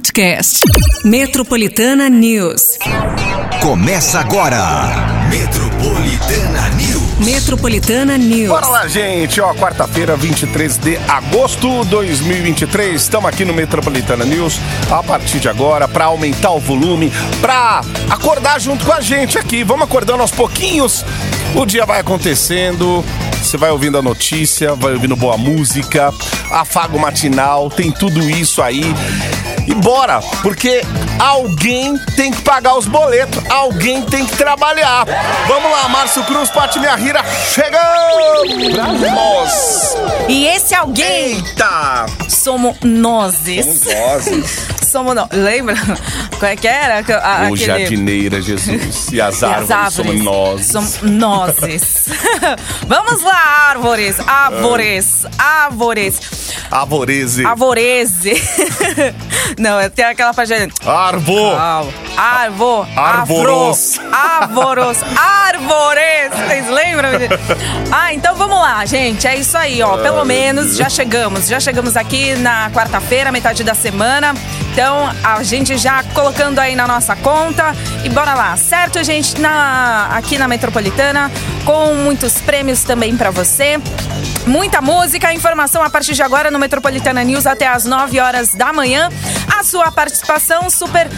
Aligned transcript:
podcast. 0.00 0.60
Metropolitana 1.04 2.08
News. 2.08 2.78
Começa 3.60 4.18
agora. 4.18 4.58
Metropolitana 5.28 6.70
News. 6.70 7.18
Metropolitana 7.18 8.16
News. 8.16 8.48
Bora 8.48 8.66
lá, 8.68 8.88
gente. 8.88 9.38
Ó, 9.42 9.52
quarta-feira, 9.52 10.16
23 10.16 10.78
de 10.78 10.96
agosto 11.06 11.84
de 11.84 11.90
2023. 11.90 13.02
Estamos 13.02 13.28
aqui 13.28 13.44
no 13.44 13.52
Metropolitana 13.52 14.24
News 14.24 14.58
a 14.90 15.02
partir 15.02 15.38
de 15.38 15.50
agora 15.50 15.86
para 15.86 16.06
aumentar 16.06 16.52
o 16.52 16.60
volume, 16.60 17.12
para 17.42 17.82
acordar 18.08 18.58
junto 18.58 18.86
com 18.86 18.92
a 18.94 19.02
gente 19.02 19.36
aqui. 19.38 19.62
Vamos 19.62 19.84
acordando 19.84 20.22
aos 20.22 20.30
pouquinhos. 20.30 21.04
O 21.54 21.66
dia 21.66 21.84
vai 21.84 22.00
acontecendo. 22.00 23.04
Você 23.42 23.56
vai 23.56 23.70
ouvindo 23.70 23.98
a 23.98 24.02
notícia, 24.02 24.74
vai 24.74 24.92
ouvindo 24.92 25.16
boa 25.16 25.36
música, 25.36 26.12
afago 26.50 26.98
matinal, 26.98 27.68
tem 27.68 27.90
tudo 27.90 28.20
isso 28.30 28.62
aí. 28.62 28.82
E 29.70 29.74
bora, 29.74 30.20
porque 30.42 30.82
alguém 31.18 31.96
tem 32.16 32.32
que 32.32 32.42
pagar 32.42 32.76
os 32.76 32.86
boletos, 32.86 33.40
alguém 33.50 34.02
tem 34.02 34.26
que 34.26 34.36
trabalhar. 34.36 35.06
Vamos 35.46 35.70
lá, 35.70 35.88
Márcio 35.88 36.24
Cruz, 36.24 36.50
Pati 36.50 36.78
Minha 36.80 36.96
Rira, 36.96 37.22
chegamos! 37.54 38.74
Vamos! 39.00 39.96
E 40.28 40.46
esse 40.48 40.74
alguém 40.74 41.36
Eita! 41.36 42.06
somos 42.28 42.76
nozes. 42.82 43.64
Somos 43.64 43.84
nós, 43.86 44.70
Somos 44.90 45.14
nós. 45.14 45.28
Lembra? 45.30 45.76
Qual 46.40 46.50
é 46.50 46.56
que 46.56 46.66
era? 46.66 46.98
A- 46.98 47.42
o 47.42 47.54
aquele- 47.54 47.56
jardineira 47.64 48.42
Jesus 48.42 49.06
e 49.12 49.20
as 49.20 49.38
E 49.42 49.44
árvores, 49.44 49.70
as 49.70 49.94
somos 49.94 50.20
nós. 50.24 50.66
Somos 50.66 51.00
nozes. 51.02 52.06
Vamos 52.88 53.22
lá, 53.22 53.68
árvores, 53.68 54.16
árvores, 54.26 55.24
árvores. 55.38 56.20
Avoreze. 56.72 57.44
Arvoreze. 57.46 58.32
Não, 59.60 59.90
tem 59.90 60.06
aquela 60.06 60.32
página. 60.32 60.68
Arvo. 60.86 61.52
Arvo. 62.16 62.86
Arvoros. 62.96 64.00
Arvoros. 64.10 64.96
Árvores. 65.14 66.30
Vocês 66.32 66.66
lembram? 66.70 67.10
Ah, 67.92 68.14
então 68.14 68.34
vamos 68.34 68.58
lá, 68.58 68.86
gente. 68.86 69.26
É 69.26 69.36
isso 69.36 69.58
aí, 69.58 69.82
ó. 69.82 69.98
Pelo 69.98 70.24
menos 70.24 70.76
já 70.78 70.88
chegamos. 70.88 71.46
Já 71.46 71.60
chegamos 71.60 71.94
aqui 71.94 72.34
na 72.36 72.70
quarta-feira, 72.70 73.30
metade 73.30 73.62
da 73.62 73.74
semana. 73.74 74.32
Então, 74.72 75.10
a 75.24 75.42
gente 75.42 75.76
já 75.76 76.02
colocando 76.14 76.58
aí 76.58 76.74
na 76.76 76.86
nossa 76.86 77.16
conta. 77.16 77.74
E 78.04 78.08
bora 78.08 78.34
lá, 78.34 78.56
certo, 78.56 79.02
gente? 79.02 79.40
Na, 79.40 80.08
aqui 80.16 80.38
na 80.38 80.46
Metropolitana, 80.46 81.30
com 81.64 81.94
muitos 81.94 82.40
prêmios 82.40 82.84
também 82.84 83.16
pra 83.16 83.30
você. 83.30 83.78
Muita 84.46 84.80
música, 84.80 85.32
informação 85.32 85.82
a 85.82 85.90
partir 85.90 86.14
de 86.14 86.22
agora 86.22 86.50
no 86.50 86.58
Metropolitana 86.58 87.22
News 87.22 87.46
até 87.46 87.66
às 87.66 87.84
9 87.84 88.20
horas 88.20 88.54
da 88.54 88.72
manhã. 88.72 89.08
A 89.58 89.62
sua 89.62 89.90
participação 89.90 90.70
super 90.70 91.08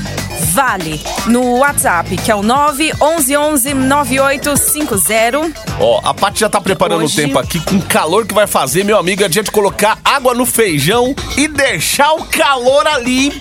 vale 0.53 1.01
no 1.27 1.57
WhatsApp, 1.59 2.17
que 2.19 2.31
é 2.31 2.35
o 2.35 2.43
911 2.43 3.73
9850. 3.75 5.53
Ó, 5.81 6.01
a 6.05 6.13
Paty 6.15 6.41
já 6.41 6.49
tá 6.49 6.61
preparando 6.61 7.05
Hoje- 7.05 7.21
o 7.21 7.27
tempo 7.27 7.39
aqui 7.39 7.59
com 7.61 7.77
o 7.77 7.83
calor 7.83 8.27
que 8.27 8.35
vai 8.35 8.47
fazer, 8.47 8.85
meu 8.85 8.99
amigo. 8.99 9.25
É 9.25 9.29
dia 9.29 9.43
de 9.43 9.51
colocar 9.51 9.99
água 10.05 10.35
no 10.35 10.45
feijão 10.45 11.15
e 11.37 11.49
deixar 11.49 12.13
o 12.13 12.25
calor 12.27 12.87
ali 12.87 13.41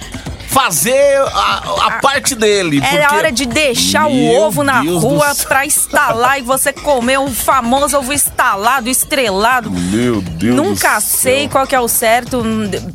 fazer 0.52 1.18
a, 1.34 1.64
a 1.88 1.92
parte 2.02 2.36
dele. 2.36 2.80
É 2.84 3.00
porque- 3.02 3.16
hora 3.16 3.32
de 3.32 3.46
deixar 3.46 4.08
o 4.08 4.14
Meu 4.14 4.42
ovo 4.42 4.64
na 4.64 4.82
Deus 4.82 5.02
rua 5.02 5.34
pra 5.48 5.66
estalar 5.66 6.40
e 6.40 6.42
você 6.44 6.74
comer 6.74 7.18
o 7.20 7.30
famoso 7.30 7.98
ovo 7.98 8.12
estalado, 8.14 8.90
estrelado. 8.90 9.72
Meu 9.72 10.22
Deus 10.22 10.56
Nunca 10.56 11.00
sei 11.00 11.42
céu. 11.42 11.50
qual 11.50 11.66
que 11.66 11.74
é 11.76 11.80
o 11.80 11.88
certo, 11.88 12.44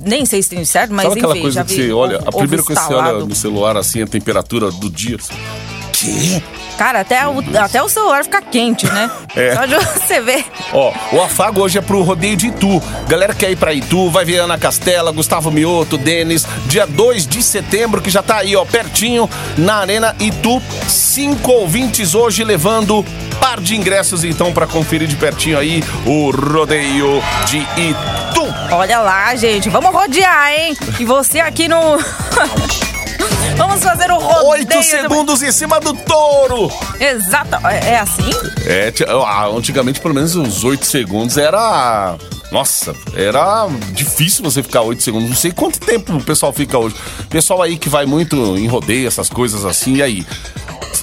nem 0.01 0.25
sei 0.27 0.43
se 0.43 0.51
tem 0.51 0.61
o 0.61 0.67
certo, 0.67 0.93
mas 0.93 1.07
Sabe 1.09 1.19
aquela 1.19 1.33
enfim, 1.33 1.43
coisa 1.43 1.55
já 1.61 1.65
que 1.65 1.75
você 1.75 1.93
olha, 1.93 2.19
ovo- 2.19 2.29
a 2.29 2.33
primeira 2.33 2.63
coisa 2.63 2.81
que 2.81 2.87
você 2.87 2.95
olha 2.95 3.13
no 3.25 3.35
celular, 3.35 3.77
assim, 3.77 4.03
a 4.03 4.07
temperatura 4.07 4.71
do 4.71 4.91
dia. 4.91 5.17
assim, 5.17 5.35
Quê? 5.93 6.43
Cara, 6.77 7.01
até 7.01 7.27
o, 7.27 7.43
até 7.59 7.83
o 7.83 7.89
celular 7.89 8.23
fica 8.25 8.43
quente, 8.43 8.87
né? 8.87 9.11
É. 9.37 9.55
Só 9.55 9.67
de 9.67 9.75
você 9.75 10.19
ver. 10.19 10.47
Ó, 10.73 10.91
o 11.13 11.21
afago 11.21 11.61
hoje 11.61 11.77
é 11.77 11.83
pro 11.83 12.03
rodeio 12.03 12.39
de 12.39 12.47
Itu. 12.47 12.83
Galera 13.07 13.35
quer 13.35 13.51
ir 13.51 13.57
pra 13.57 13.75
Itu, 13.75 14.09
vai 14.11 14.25
ver 14.25 14.39
Ana 14.39 14.57
Castela, 14.57 15.13
Gustavo 15.13 15.51
Mioto, 15.51 15.99
Denis. 15.99 16.47
Dia 16.65 16.87
2 16.87 17.27
de 17.27 17.43
setembro, 17.43 18.01
que 18.01 18.09
já 18.09 18.23
tá 18.23 18.39
aí, 18.39 18.57
ó, 18.57 18.65
pertinho, 18.65 19.29
na 19.59 19.77
Arena 19.81 20.17
Itu. 20.19 20.63
Cinco 20.89 21.53
ouvintes 21.53 22.15
hoje 22.15 22.45
levando 22.45 23.05
par 23.39 23.61
de 23.61 23.77
ingressos, 23.77 24.25
então, 24.25 24.55
pra 24.55 24.67
conferir 24.67 25.07
de 25.07 25.17
pertinho 25.17 25.59
aí 25.59 25.85
o 26.07 26.31
rodeio 26.31 27.23
de 27.45 27.59
Itu. 27.59 28.55
Olha 28.71 29.01
lá, 29.01 29.35
gente, 29.37 29.69
vamos 29.69 29.93
rodear, 29.93 30.51
hein? 30.53 30.75
E 30.99 31.05
você 31.05 31.41
aqui 31.41 31.69
no. 31.69 31.77
vamos 33.57 33.83
fazer 33.83 34.11
o 34.11 34.19
rodeio. 34.19 34.47
Oito 34.49 34.83
segundos 34.83 35.43
em 35.43 35.53
cima 35.53 35.81
do 35.81 35.95
touro. 35.95 36.71
Exato. 37.01 37.67
É 37.67 37.87
é 37.95 37.99
assim? 37.99 38.31
É, 38.67 38.93
ah, 39.09 39.47
antigamente 39.47 40.01
pelo 40.01 40.15
menos 40.15 40.35
uns 40.35 40.65
8 40.65 40.85
segundos 40.85 41.37
era. 41.37 42.17
Nossa, 42.51 42.95
era 43.15 43.67
difícil 43.93 44.45
você 44.45 44.63
ficar 44.63 44.83
8 44.83 45.03
segundos. 45.03 45.29
Não 45.29 45.37
sei 45.37 45.53
quanto 45.53 45.81
tempo 45.81 46.17
o 46.17 46.23
pessoal 46.23 46.53
fica 46.53 46.79
hoje. 46.79 46.95
Pessoal 47.29 47.63
aí 47.63 47.77
que 47.77 47.89
vai 47.89 48.07
muito 48.07 48.37
em 48.57 48.67
rodeio, 48.67 49.09
essas 49.09 49.29
coisas 49.29 49.65
assim, 49.65 49.97
e 49.97 50.03
aí? 50.03 50.27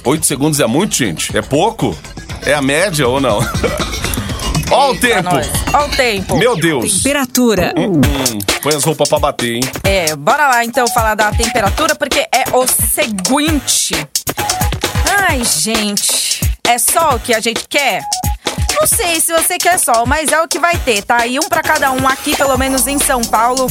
8 0.04 0.24
segundos 0.24 0.60
é 0.60 0.66
muito, 0.66 0.94
gente? 0.94 1.36
É 1.36 1.42
pouco? 1.42 1.96
É 2.44 2.54
a 2.54 2.62
média 2.62 3.06
ou 3.08 3.20
não? 3.20 3.40
Ó 4.70 4.90
o 4.90 4.96
tempo! 4.98 5.28
Ó 5.72 5.84
o 5.86 5.88
tempo. 5.90 6.36
Meu 6.36 6.56
Deus! 6.56 6.96
Temperatura. 7.02 7.74
Hum, 7.76 8.00
põe 8.62 8.74
as 8.74 8.84
roupas 8.84 9.08
pra 9.08 9.18
bater, 9.18 9.56
hein? 9.56 9.60
É, 9.84 10.16
bora 10.16 10.48
lá 10.48 10.64
então 10.64 10.86
falar 10.88 11.14
da 11.14 11.30
temperatura, 11.32 11.94
porque 11.94 12.20
é 12.32 12.44
o 12.52 12.66
seguinte. 12.66 13.94
Ai, 15.28 15.42
gente, 15.44 16.40
é 16.64 16.78
só 16.78 17.16
o 17.16 17.20
que 17.20 17.34
a 17.34 17.40
gente 17.40 17.64
quer? 17.68 18.00
Não 18.84 18.98
sei 18.98 19.18
se 19.18 19.32
você 19.32 19.56
quer 19.56 19.78
sol, 19.78 20.04
mas 20.04 20.30
é 20.30 20.38
o 20.42 20.46
que 20.46 20.58
vai 20.58 20.76
ter, 20.76 21.02
tá? 21.02 21.26
E 21.26 21.38
um 21.38 21.48
pra 21.48 21.62
cada 21.62 21.90
um 21.90 22.06
aqui, 22.06 22.36
pelo 22.36 22.58
menos 22.58 22.86
em 22.86 22.98
São 22.98 23.22
Paulo. 23.22 23.66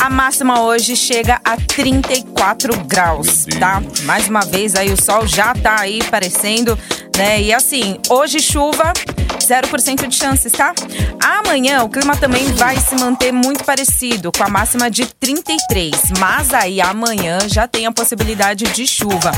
A 0.00 0.10
máxima 0.10 0.62
hoje 0.62 0.96
chega 0.96 1.40
a 1.44 1.56
34 1.56 2.76
graus, 2.84 3.46
tá? 3.60 3.80
Mais 4.02 4.26
uma 4.26 4.40
vez 4.40 4.74
aí 4.74 4.92
o 4.92 5.00
sol 5.00 5.28
já 5.28 5.54
tá 5.54 5.82
aí 5.82 6.00
aparecendo, 6.04 6.76
né? 7.16 7.40
E 7.40 7.54
assim, 7.54 8.00
hoje 8.08 8.40
chuva, 8.40 8.92
0% 9.38 10.08
de 10.08 10.16
chances, 10.16 10.50
tá? 10.50 10.74
Amanhã 11.22 11.84
o 11.84 11.88
clima 11.88 12.16
também 12.16 12.44
vai 12.54 12.76
se 12.78 12.96
manter 12.96 13.30
muito 13.30 13.62
parecido, 13.62 14.32
com 14.32 14.42
a 14.42 14.48
máxima 14.48 14.90
de 14.90 15.06
33. 15.06 15.94
Mas 16.18 16.52
aí 16.52 16.80
amanhã 16.80 17.38
já 17.46 17.68
tem 17.68 17.86
a 17.86 17.92
possibilidade 17.92 18.64
de 18.64 18.88
chuva. 18.88 19.30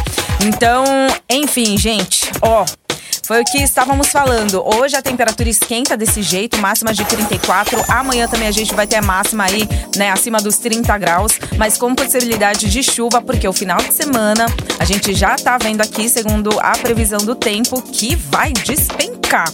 Então, 0.43 0.83
enfim, 1.29 1.77
gente, 1.77 2.31
ó. 2.41 2.65
Foi 3.25 3.41
o 3.41 3.45
que 3.45 3.59
estávamos 3.59 4.09
falando. 4.09 4.63
Hoje 4.77 4.97
a 4.97 5.03
temperatura 5.03 5.49
esquenta 5.49 5.97
desse 5.97 6.23
jeito, 6.23 6.59
máxima 6.59 6.93
de 6.93 7.05
34. 7.05 7.85
Amanhã 7.89 8.27
também 8.27 8.49
a 8.49 8.51
gente 8.53 8.75
vai 8.75 8.87
ter 8.87 9.01
máxima 9.01 9.45
aí, 9.45 9.69
né, 9.97 10.11
acima 10.11 10.39
dos 10.39 10.59
30 10.59 10.97
graus, 10.99 11.39
mas 11.57 11.79
com 11.79 11.95
possibilidade 11.95 12.69
de 12.69 12.83
chuva, 12.83 13.23
porque 13.23 13.47
o 13.47 13.53
final 13.53 13.79
de 13.79 13.93
semana 13.93 14.47
a 14.79 14.85
gente 14.85 15.15
já 15.15 15.37
tá 15.37 15.59
vendo 15.59 15.81
aqui, 15.81 16.09
segundo 16.09 16.59
a 16.61 16.73
previsão 16.73 17.19
do 17.19 17.35
tempo, 17.35 17.81
que 17.83 18.15
vai 18.17 18.53
despencar. 18.53 19.53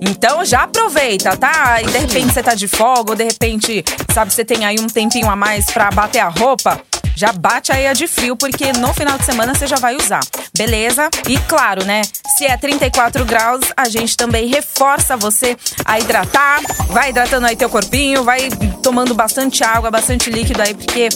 Então 0.00 0.44
já 0.44 0.64
aproveita, 0.64 1.36
tá? 1.36 1.80
E 1.80 1.86
de 1.86 1.98
repente 1.98 2.32
você 2.32 2.42
tá 2.42 2.54
de 2.54 2.66
folga, 2.66 3.12
ou 3.12 3.16
de 3.16 3.22
repente, 3.24 3.84
sabe, 4.12 4.32
você 4.32 4.44
tem 4.44 4.64
aí 4.64 4.80
um 4.80 4.88
tempinho 4.88 5.30
a 5.30 5.36
mais 5.36 5.66
pra 5.66 5.90
bater 5.92 6.18
a 6.18 6.28
roupa. 6.28 6.80
Já 7.16 7.32
bate 7.32 7.72
aí 7.72 7.86
a 7.86 7.92
de 7.92 8.06
frio, 8.06 8.36
porque 8.36 8.72
no 8.72 8.92
final 8.94 9.18
de 9.18 9.24
semana 9.24 9.54
você 9.54 9.66
já 9.66 9.76
vai 9.76 9.96
usar. 9.96 10.20
Beleza? 10.56 11.08
E 11.28 11.38
claro, 11.40 11.84
né? 11.84 12.02
Se 12.36 12.46
é 12.46 12.56
34 12.56 13.24
graus, 13.24 13.60
a 13.76 13.88
gente 13.88 14.16
também 14.16 14.46
reforça 14.46 15.16
você 15.16 15.56
a 15.84 15.98
hidratar. 15.98 16.60
Vai 16.88 17.10
hidratando 17.10 17.46
aí 17.46 17.56
teu 17.56 17.68
corpinho, 17.68 18.24
vai 18.24 18.48
tomando 18.82 19.14
bastante 19.14 19.62
água, 19.62 19.90
bastante 19.90 20.30
líquido 20.30 20.62
aí, 20.62 20.74
porque. 20.74 21.08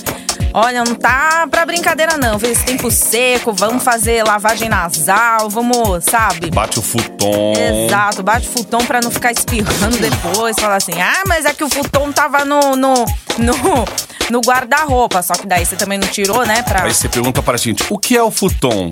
Olha, 0.52 0.84
não 0.84 0.94
tá 0.94 1.46
pra 1.50 1.66
brincadeira 1.66 2.16
não, 2.16 2.38
viu? 2.38 2.50
Esse 2.50 2.64
tempo 2.64 2.90
seco, 2.90 3.52
vamos 3.52 3.82
fazer 3.82 4.24
lavagem 4.24 4.68
nasal, 4.68 5.50
vamos, 5.50 6.04
sabe? 6.04 6.50
Bate 6.50 6.78
o 6.78 6.82
futon. 6.82 7.52
Exato, 7.54 8.22
bate 8.22 8.48
o 8.48 8.50
futon 8.50 8.78
pra 8.78 9.00
não 9.00 9.10
ficar 9.10 9.32
espirrando 9.32 9.98
depois, 9.98 10.56
falar 10.60 10.76
assim, 10.76 11.00
ah, 11.00 11.22
mas 11.26 11.44
é 11.44 11.52
que 11.52 11.62
o 11.64 11.68
futon 11.68 12.10
tava 12.12 12.44
no, 12.44 12.74
no, 12.76 12.94
no, 13.38 13.84
no 14.30 14.40
guarda-roupa, 14.40 15.22
só 15.22 15.34
que 15.34 15.46
daí 15.46 15.66
você 15.66 15.76
também 15.76 15.98
não 15.98 16.08
tirou, 16.08 16.44
né, 16.46 16.62
pra... 16.62 16.84
Aí 16.84 16.94
você 16.94 17.08
pergunta 17.08 17.42
para 17.42 17.54
a 17.54 17.58
gente, 17.58 17.84
o 17.90 17.98
que 17.98 18.16
é 18.16 18.22
o 18.22 18.30
futon? 18.30 18.90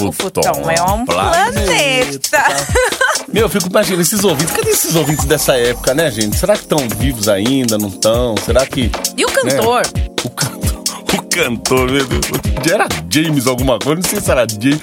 O 0.00 0.10
futon 0.10 0.40
é 0.76 0.82
um 0.82 1.04
planeta. 1.04 2.44
Meu, 3.32 3.42
eu 3.42 3.48
fico 3.48 3.68
imaginando 3.68 4.02
esses 4.02 4.24
ouvintes. 4.24 4.54
Cadê 4.54 4.70
esses 4.70 4.96
ouvintes 4.96 5.24
dessa 5.24 5.56
época, 5.56 5.94
né, 5.94 6.10
gente? 6.10 6.36
Será 6.36 6.54
que 6.54 6.62
estão 6.62 6.78
vivos 6.98 7.28
ainda? 7.28 7.78
Não 7.78 7.88
estão? 7.88 8.34
Será 8.44 8.66
que. 8.66 8.90
E 9.16 9.24
o 9.24 9.28
cantor? 9.28 9.82
O 10.24 10.30
cantor. 10.30 10.63
Cantor, 11.34 11.90
meu 11.90 12.06
Deus. 12.06 12.24
Era 12.72 12.86
James 13.10 13.48
alguma 13.48 13.76
coisa, 13.80 14.00
não 14.00 14.08
sei 14.08 14.20
se 14.20 14.30
era 14.30 14.46
James. 14.48 14.80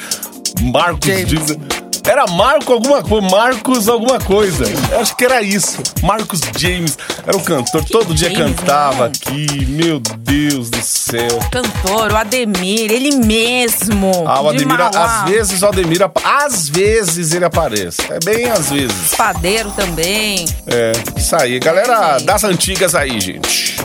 Marcos 0.61 1.07
James. 1.07 1.29
James. 1.29 1.57
Era 2.05 2.25
Marco 2.27 2.73
alguma 2.73 3.01
coisa, 3.01 3.29
Marcos 3.29 3.87
alguma 3.87 4.19
coisa. 4.19 4.65
Eu 4.91 4.99
acho 4.99 5.15
que 5.15 5.23
era 5.23 5.41
isso. 5.41 5.81
Marcos 6.03 6.41
James 6.57 6.97
era 7.25 7.37
o 7.37 7.41
cantor, 7.41 7.85
todo 7.85 8.13
dia 8.13 8.29
James, 8.31 8.53
cantava 8.57 9.07
né? 9.07 9.13
aqui. 9.15 9.65
Meu 9.65 10.01
Deus 10.01 10.69
do 10.69 10.81
céu. 10.81 11.39
Cantor, 11.51 12.11
o 12.11 12.17
Ademir, 12.17 12.91
ele 12.91 13.15
mesmo. 13.15 14.11
Ah, 14.27 14.41
o 14.41 14.51
de 14.51 14.65
Ademir, 14.65 14.81
às 14.81 15.29
vezes 15.29 15.61
o 15.61 15.67
Ademir, 15.67 16.01
às 16.21 16.67
vezes 16.67 17.33
ele 17.33 17.45
aparece. 17.45 18.01
É 18.09 18.19
bem 18.25 18.49
às 18.49 18.69
vezes. 18.69 19.15
Padeiro 19.15 19.71
também. 19.71 20.45
É, 20.67 20.91
isso 21.15 21.33
aí. 21.33 21.59
Galera 21.59 22.17
das 22.19 22.43
antigas 22.43 22.93
aí, 22.93 23.21
gente. 23.21 23.77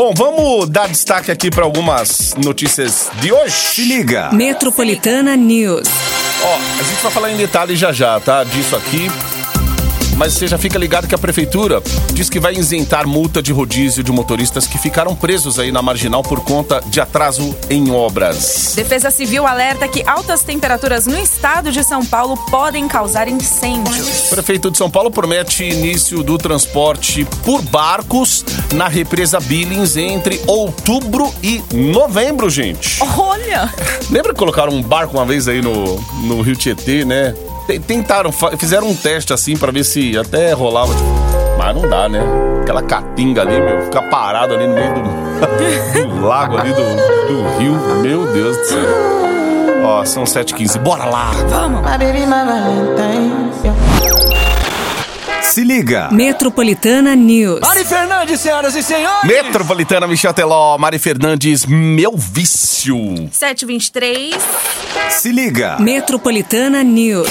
Bom, 0.00 0.14
vamos 0.16 0.70
dar 0.70 0.88
destaque 0.88 1.30
aqui 1.30 1.50
para 1.50 1.62
algumas 1.62 2.34
notícias 2.42 3.10
de 3.20 3.30
hoje. 3.30 3.54
Se 3.54 3.84
liga. 3.84 4.30
Metropolitana 4.32 5.36
News. 5.36 5.86
Ó, 6.42 6.54
a 6.54 6.82
gente 6.82 7.02
vai 7.02 7.12
falar 7.12 7.30
em 7.30 7.36
detalhes 7.36 7.78
já 7.78 7.92
já, 7.92 8.18
tá? 8.18 8.42
Disso 8.42 8.74
aqui. 8.76 9.10
Mas 10.20 10.34
você 10.34 10.46
já 10.46 10.58
fica 10.58 10.78
ligado 10.78 11.08
que 11.08 11.14
a 11.14 11.18
prefeitura 11.18 11.82
diz 12.12 12.28
que 12.28 12.38
vai 12.38 12.52
isentar 12.52 13.06
multa 13.06 13.42
de 13.42 13.54
rodízio 13.54 14.04
de 14.04 14.12
motoristas 14.12 14.66
que 14.66 14.76
ficaram 14.76 15.16
presos 15.16 15.58
aí 15.58 15.72
na 15.72 15.80
marginal 15.80 16.22
por 16.22 16.40
conta 16.40 16.82
de 16.88 17.00
atraso 17.00 17.56
em 17.70 17.90
obras. 17.90 18.74
Defesa 18.76 19.10
Civil 19.10 19.46
alerta 19.46 19.88
que 19.88 20.06
altas 20.06 20.42
temperaturas 20.42 21.06
no 21.06 21.18
estado 21.18 21.72
de 21.72 21.82
São 21.82 22.04
Paulo 22.04 22.36
podem 22.50 22.86
causar 22.86 23.28
incêndios. 23.28 24.26
O 24.26 24.34
prefeito 24.34 24.70
de 24.70 24.76
São 24.76 24.90
Paulo 24.90 25.10
promete 25.10 25.64
início 25.64 26.22
do 26.22 26.36
transporte 26.36 27.24
por 27.42 27.62
barcos 27.62 28.44
na 28.74 28.88
represa 28.88 29.40
Billings 29.40 29.96
entre 29.96 30.38
outubro 30.46 31.32
e 31.42 31.62
novembro, 31.72 32.50
gente. 32.50 33.02
Olha! 33.16 33.72
Lembra 34.10 34.34
que 34.34 34.38
colocaram 34.38 34.74
um 34.74 34.82
barco 34.82 35.16
uma 35.16 35.24
vez 35.24 35.48
aí 35.48 35.62
no, 35.62 35.98
no 36.24 36.42
Rio 36.42 36.56
Tietê, 36.56 37.06
né? 37.06 37.34
Te- 37.70 37.78
Tentaram, 37.78 38.32
fizeram 38.58 38.88
um 38.88 38.94
teste 38.96 39.32
assim 39.32 39.56
pra 39.56 39.70
ver 39.70 39.84
se 39.84 40.18
até 40.18 40.52
rolava. 40.52 40.92
tipo, 40.92 41.08
Mas 41.56 41.74
não 41.76 41.88
dá, 41.88 42.08
né? 42.08 42.20
Aquela 42.62 42.82
catinga 42.82 43.42
ali, 43.42 43.60
meu, 43.60 43.84
ficar 43.84 44.02
parado 44.02 44.54
ali 44.54 44.66
no 44.66 44.74
meio 44.74 44.92
do, 44.94 45.00
do 46.20 46.26
lago 46.26 46.56
ali 46.58 46.72
do, 46.72 46.82
do 46.82 47.58
rio. 47.58 47.72
Meu 48.02 48.26
Deus 48.32 48.56
do 48.56 48.64
céu. 48.64 48.80
Ó, 49.84 50.04
são 50.04 50.24
7h15. 50.24 50.78
Bora 50.80 51.04
lá! 51.04 51.30
Vamos! 51.48 51.80
Se 55.42 55.64
liga. 55.64 56.08
Metropolitana 56.12 57.16
News. 57.16 57.60
Mari 57.60 57.84
Fernandes, 57.84 58.40
senhoras 58.40 58.74
e 58.76 58.82
senhores! 58.82 59.24
Metropolitana 59.24 60.06
Michel 60.06 60.32
Teló, 60.32 60.76
Mari 60.78 60.98
Fernandes, 60.98 61.66
meu 61.66 62.12
vício. 62.16 62.96
723. 63.32 64.34
Se 65.08 65.32
liga. 65.32 65.76
Metropolitana 65.80 66.84
News. 66.84 67.28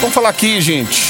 Vamos 0.00 0.14
falar 0.14 0.30
aqui, 0.30 0.60
gente, 0.60 1.02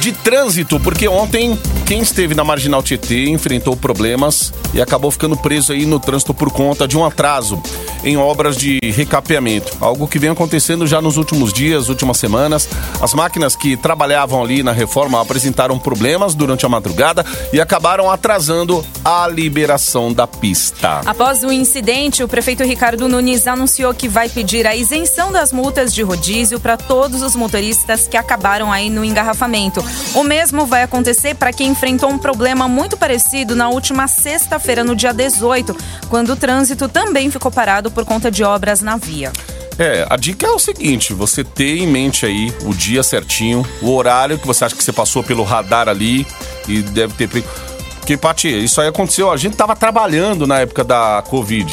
de 0.00 0.12
trânsito, 0.12 0.80
porque 0.80 1.08
ontem 1.08 1.58
quem 1.86 2.00
esteve 2.00 2.34
na 2.34 2.44
Marginal 2.44 2.82
Tietê 2.82 3.28
enfrentou 3.28 3.76
problemas 3.76 4.52
e 4.74 4.80
acabou 4.80 5.10
ficando 5.10 5.36
preso 5.36 5.72
aí 5.72 5.86
no 5.86 6.00
trânsito 6.00 6.34
por 6.34 6.50
conta 6.50 6.86
de 6.88 6.96
um 6.96 7.04
atraso 7.04 7.62
em 8.06 8.16
obras 8.16 8.56
de 8.56 8.78
recapeamento. 8.82 9.76
Algo 9.80 10.06
que 10.06 10.18
vem 10.18 10.30
acontecendo 10.30 10.86
já 10.86 11.02
nos 11.02 11.16
últimos 11.16 11.52
dias, 11.52 11.88
últimas 11.88 12.16
semanas. 12.16 12.68
As 13.02 13.12
máquinas 13.12 13.56
que 13.56 13.76
trabalhavam 13.76 14.42
ali 14.42 14.62
na 14.62 14.70
reforma 14.70 15.20
apresentaram 15.20 15.76
problemas 15.76 16.32
durante 16.32 16.64
a 16.64 16.68
madrugada 16.68 17.26
e 17.52 17.60
acabaram 17.60 18.08
atrasando 18.08 18.86
a 19.04 19.26
liberação 19.26 20.12
da 20.12 20.24
pista. 20.24 21.00
Após 21.04 21.42
o 21.42 21.50
incidente, 21.50 22.22
o 22.22 22.28
prefeito 22.28 22.62
Ricardo 22.62 23.08
Nunes 23.08 23.48
anunciou 23.48 23.92
que 23.92 24.08
vai 24.08 24.28
pedir 24.28 24.68
a 24.68 24.76
isenção 24.76 25.32
das 25.32 25.52
multas 25.52 25.92
de 25.92 26.02
rodízio 26.02 26.60
para 26.60 26.76
todos 26.76 27.22
os 27.22 27.34
motoristas 27.34 28.06
que 28.06 28.16
acabaram 28.16 28.70
aí 28.70 28.88
no 28.88 29.04
engarrafamento. 29.04 29.84
O 30.14 30.22
mesmo 30.22 30.64
vai 30.64 30.84
acontecer 30.84 31.34
para 31.34 31.52
quem 31.52 31.70
enfrentou 31.70 32.08
um 32.08 32.18
problema 32.18 32.68
muito 32.68 32.96
parecido 32.96 33.56
na 33.56 33.68
última 33.68 34.06
sexta-feira, 34.06 34.84
no 34.84 34.94
dia 34.94 35.12
18, 35.12 35.76
quando 36.08 36.30
o 36.30 36.36
trânsito 36.36 36.88
também 36.88 37.32
ficou 37.32 37.50
parado 37.50 37.95
por 37.96 38.04
conta 38.04 38.30
de 38.30 38.44
obras 38.44 38.82
na 38.82 38.98
via. 38.98 39.32
É, 39.78 40.06
a 40.10 40.18
dica 40.18 40.46
é 40.46 40.50
o 40.50 40.58
seguinte: 40.58 41.14
você 41.14 41.42
ter 41.42 41.78
em 41.78 41.86
mente 41.86 42.26
aí 42.26 42.52
o 42.66 42.74
dia 42.74 43.02
certinho, 43.02 43.66
o 43.80 43.94
horário 43.94 44.38
que 44.38 44.46
você 44.46 44.66
acha 44.66 44.76
que 44.76 44.84
você 44.84 44.92
passou 44.92 45.24
pelo 45.24 45.42
radar 45.42 45.88
ali 45.88 46.26
e 46.68 46.82
deve 46.82 47.14
ter. 47.14 47.42
Porque, 47.98 48.18
Pati, 48.18 48.48
isso 48.48 48.80
aí 48.82 48.88
aconteceu. 48.88 49.30
A 49.30 49.36
gente 49.38 49.56
tava 49.56 49.74
trabalhando 49.74 50.46
na 50.46 50.60
época 50.60 50.84
da 50.84 51.24
Covid. 51.26 51.72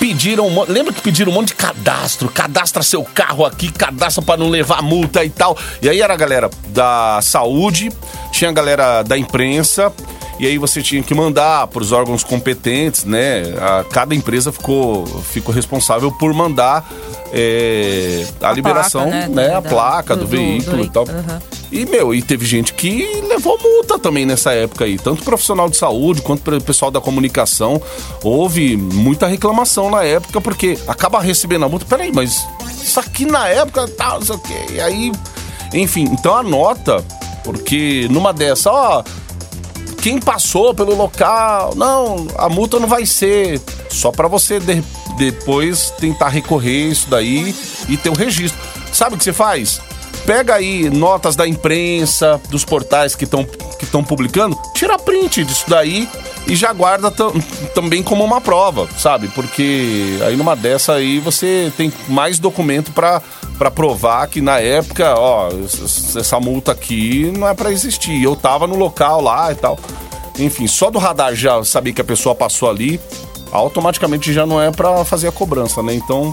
Pediram, 0.00 0.46
lembra 0.68 0.92
que 0.92 1.00
pediram 1.00 1.32
um 1.32 1.34
monte 1.34 1.48
de 1.48 1.54
cadastro? 1.54 2.28
Cadastra 2.28 2.82
seu 2.82 3.02
carro 3.02 3.44
aqui, 3.44 3.70
cadastra 3.72 4.22
pra 4.22 4.36
não 4.36 4.48
levar 4.48 4.82
multa 4.82 5.24
e 5.24 5.30
tal. 5.30 5.56
E 5.80 5.88
aí 5.88 6.00
era 6.00 6.14
a 6.14 6.16
galera 6.16 6.50
da 6.68 7.20
saúde, 7.22 7.90
tinha 8.30 8.50
a 8.50 8.52
galera 8.52 9.02
da 9.02 9.16
imprensa, 9.18 9.92
e 10.38 10.46
aí 10.46 10.58
você 10.58 10.80
tinha 10.82 11.02
que 11.02 11.14
mandar 11.14 11.66
para 11.68 11.82
os 11.82 11.92
órgãos 11.92 12.22
competentes, 12.24 13.04
né? 13.04 13.42
A- 13.60 13.84
cada 13.90 14.14
empresa 14.14 14.52
ficou, 14.52 15.06
ficou 15.06 15.54
responsável 15.54 16.10
por 16.12 16.32
mandar 16.32 16.88
é, 17.32 18.26
a, 18.40 18.48
A 18.48 18.52
liberação, 18.52 19.02
placa, 19.02 19.28
né? 19.28 19.48
né? 19.48 19.54
A 19.54 19.60
Da- 19.60 19.68
placa 19.68 20.16
do, 20.16 20.20
do- 20.24 20.30
do- 20.30 20.36
veículo 20.36 20.76
do 20.78 20.84
e 20.84 20.90
tal. 20.90 21.04
aham. 21.08 21.40
E, 21.70 21.84
meu, 21.84 22.14
e 22.14 22.22
teve 22.22 22.46
gente 22.46 22.72
que 22.72 23.20
levou 23.28 23.58
multa 23.62 23.98
também 23.98 24.24
nessa 24.24 24.52
época 24.52 24.86
aí. 24.86 24.96
Tanto 24.96 25.22
profissional 25.22 25.68
de 25.68 25.76
saúde 25.76 26.22
quanto 26.22 26.40
pro 26.42 26.58
pessoal 26.62 26.90
da 26.90 26.98
comunicação. 26.98 27.80
Houve 28.24 28.74
muita 28.74 29.26
reclamação 29.26 29.90
na 29.90 30.02
época, 30.02 30.40
porque 30.40 30.78
acaba 30.88 31.20
recebendo 31.20 31.66
a 31.66 31.68
multa. 31.68 31.84
Peraí, 31.84 32.10
mas 32.10 32.46
isso 32.82 32.98
aqui 32.98 33.26
na 33.26 33.46
época 33.48 33.86
tal, 33.98 34.18
não 34.20 34.26
sei 34.26 34.34
o 34.36 34.38
quê. 34.38 34.54
E 34.72 34.80
aí, 34.80 35.12
enfim, 35.74 36.04
então 36.04 36.34
anota, 36.34 37.04
porque 37.44 38.06
numa 38.10 38.32
dessa, 38.32 38.72
ó, 38.72 39.02
quem 40.00 40.20
passou 40.20 40.72
pelo 40.74 40.94
local, 40.94 41.74
não, 41.74 42.26
a 42.36 42.48
multa 42.48 42.78
não 42.78 42.88
vai 42.88 43.04
ser 43.06 43.60
só 43.90 44.10
para 44.10 44.28
você 44.28 44.60
de- 44.60 44.82
depois 45.16 45.90
tentar 45.98 46.28
recorrer 46.28 46.88
isso 46.90 47.08
daí 47.10 47.54
e 47.88 47.96
ter 47.96 48.08
o 48.10 48.14
registro. 48.14 48.60
Sabe 48.92 49.14
o 49.14 49.18
que 49.18 49.24
você 49.24 49.32
faz? 49.32 49.80
Pega 50.24 50.54
aí 50.54 50.88
notas 50.90 51.34
da 51.36 51.46
imprensa, 51.48 52.40
dos 52.50 52.64
portais 52.64 53.14
que 53.14 53.24
estão 53.24 53.44
que 53.78 53.84
estão 53.84 54.02
publicando, 54.02 54.58
tira 54.74 54.98
print 54.98 55.44
disso 55.44 55.64
daí 55.68 56.08
e 56.48 56.56
já 56.56 56.72
guarda 56.72 57.12
tam- 57.12 57.32
também 57.76 58.02
como 58.02 58.24
uma 58.24 58.40
prova, 58.40 58.88
sabe? 58.98 59.28
Porque 59.28 60.18
aí 60.26 60.36
numa 60.36 60.56
dessa 60.56 60.94
aí 60.94 61.20
você 61.20 61.72
tem 61.76 61.92
mais 62.08 62.40
documento 62.40 62.90
para 62.90 63.22
para 63.58 63.70
provar 63.70 64.28
que 64.28 64.40
na 64.40 64.60
época, 64.60 65.14
ó, 65.18 65.48
essa 66.16 66.38
multa 66.38 66.72
aqui 66.72 67.32
não 67.36 67.48
é 67.48 67.54
para 67.54 67.72
existir. 67.72 68.22
Eu 68.22 68.36
tava 68.36 68.66
no 68.66 68.76
local 68.76 69.20
lá 69.20 69.50
e 69.50 69.56
tal. 69.56 69.78
Enfim, 70.38 70.68
só 70.68 70.90
do 70.90 70.98
radar 70.98 71.34
já 71.34 71.62
saber 71.64 71.92
que 71.92 72.00
a 72.00 72.04
pessoa 72.04 72.34
passou 72.34 72.70
ali, 72.70 73.00
automaticamente 73.50 74.32
já 74.32 74.46
não 74.46 74.62
é 74.62 74.70
pra 74.70 75.04
fazer 75.04 75.28
a 75.28 75.32
cobrança, 75.32 75.82
né? 75.82 75.94
Então. 75.94 76.32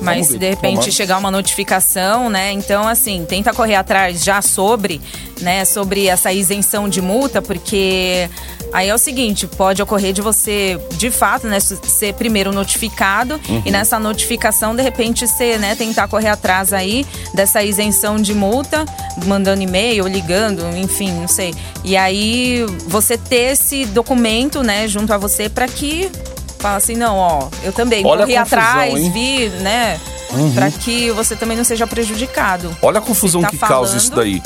Mas 0.00 0.28
se 0.28 0.38
de 0.38 0.48
repente 0.48 0.90
chegar 0.92 1.18
uma 1.18 1.30
notificação, 1.30 2.30
né? 2.30 2.52
Então, 2.52 2.86
assim, 2.88 3.24
tenta 3.28 3.52
correr 3.52 3.74
atrás 3.74 4.24
já 4.24 4.40
sobre, 4.42 5.00
né? 5.40 5.64
Sobre 5.64 6.06
essa 6.06 6.32
isenção 6.32 6.88
de 6.88 7.00
multa, 7.02 7.40
porque 7.42 8.28
aí 8.72 8.88
é 8.88 8.94
o 8.94 8.98
seguinte, 8.98 9.46
pode 9.46 9.82
ocorrer 9.82 10.12
de 10.12 10.22
você, 10.22 10.80
de 10.96 11.10
fato, 11.10 11.46
né? 11.46 11.58
Ser 11.60 12.14
primeiro 12.14 12.52
notificado 12.52 13.40
Uhum. 13.48 13.62
e 13.64 13.70
nessa 13.70 13.98
notificação, 13.98 14.74
de 14.74 14.82
repente, 14.82 15.26
ser, 15.26 15.58
né? 15.58 15.74
Tentar 15.74 16.08
correr 16.08 16.28
atrás 16.28 16.72
aí 16.72 17.06
dessa 17.34 17.62
isenção 17.62 18.16
de 18.16 18.34
multa, 18.34 18.84
mandando 19.26 19.62
e-mail, 19.62 20.06
ligando, 20.06 20.62
enfim, 20.76 21.10
não 21.12 21.28
sei. 21.28 21.54
E 21.84 21.96
aí 21.96 22.64
você 22.86 23.16
ter 23.18 23.52
esse 23.52 23.84
documento, 23.86 24.62
né? 24.62 24.86
Junto 24.88 25.12
a 25.12 25.18
você 25.18 25.48
para 25.48 25.66
que 25.66 26.10
Fala 26.60 26.76
assim, 26.76 26.94
não, 26.94 27.16
ó, 27.16 27.48
eu 27.62 27.72
também 27.72 28.04
Olha 28.06 28.22
corri 28.26 28.36
confusão, 28.36 28.58
atrás, 28.58 28.94
hein? 28.94 29.10
vi, 29.10 29.48
né? 29.62 29.98
Pra 30.54 30.70
que 30.70 31.10
você 31.10 31.34
também 31.34 31.56
não 31.56 31.64
seja 31.64 31.86
prejudicado. 31.86 32.76
Olha 32.82 32.98
a 32.98 33.02
confusão 33.02 33.40
tá 33.40 33.48
que 33.48 33.56
causa 33.58 33.72
falando- 33.92 33.96
isso 33.96 34.14
daí. 34.14 34.42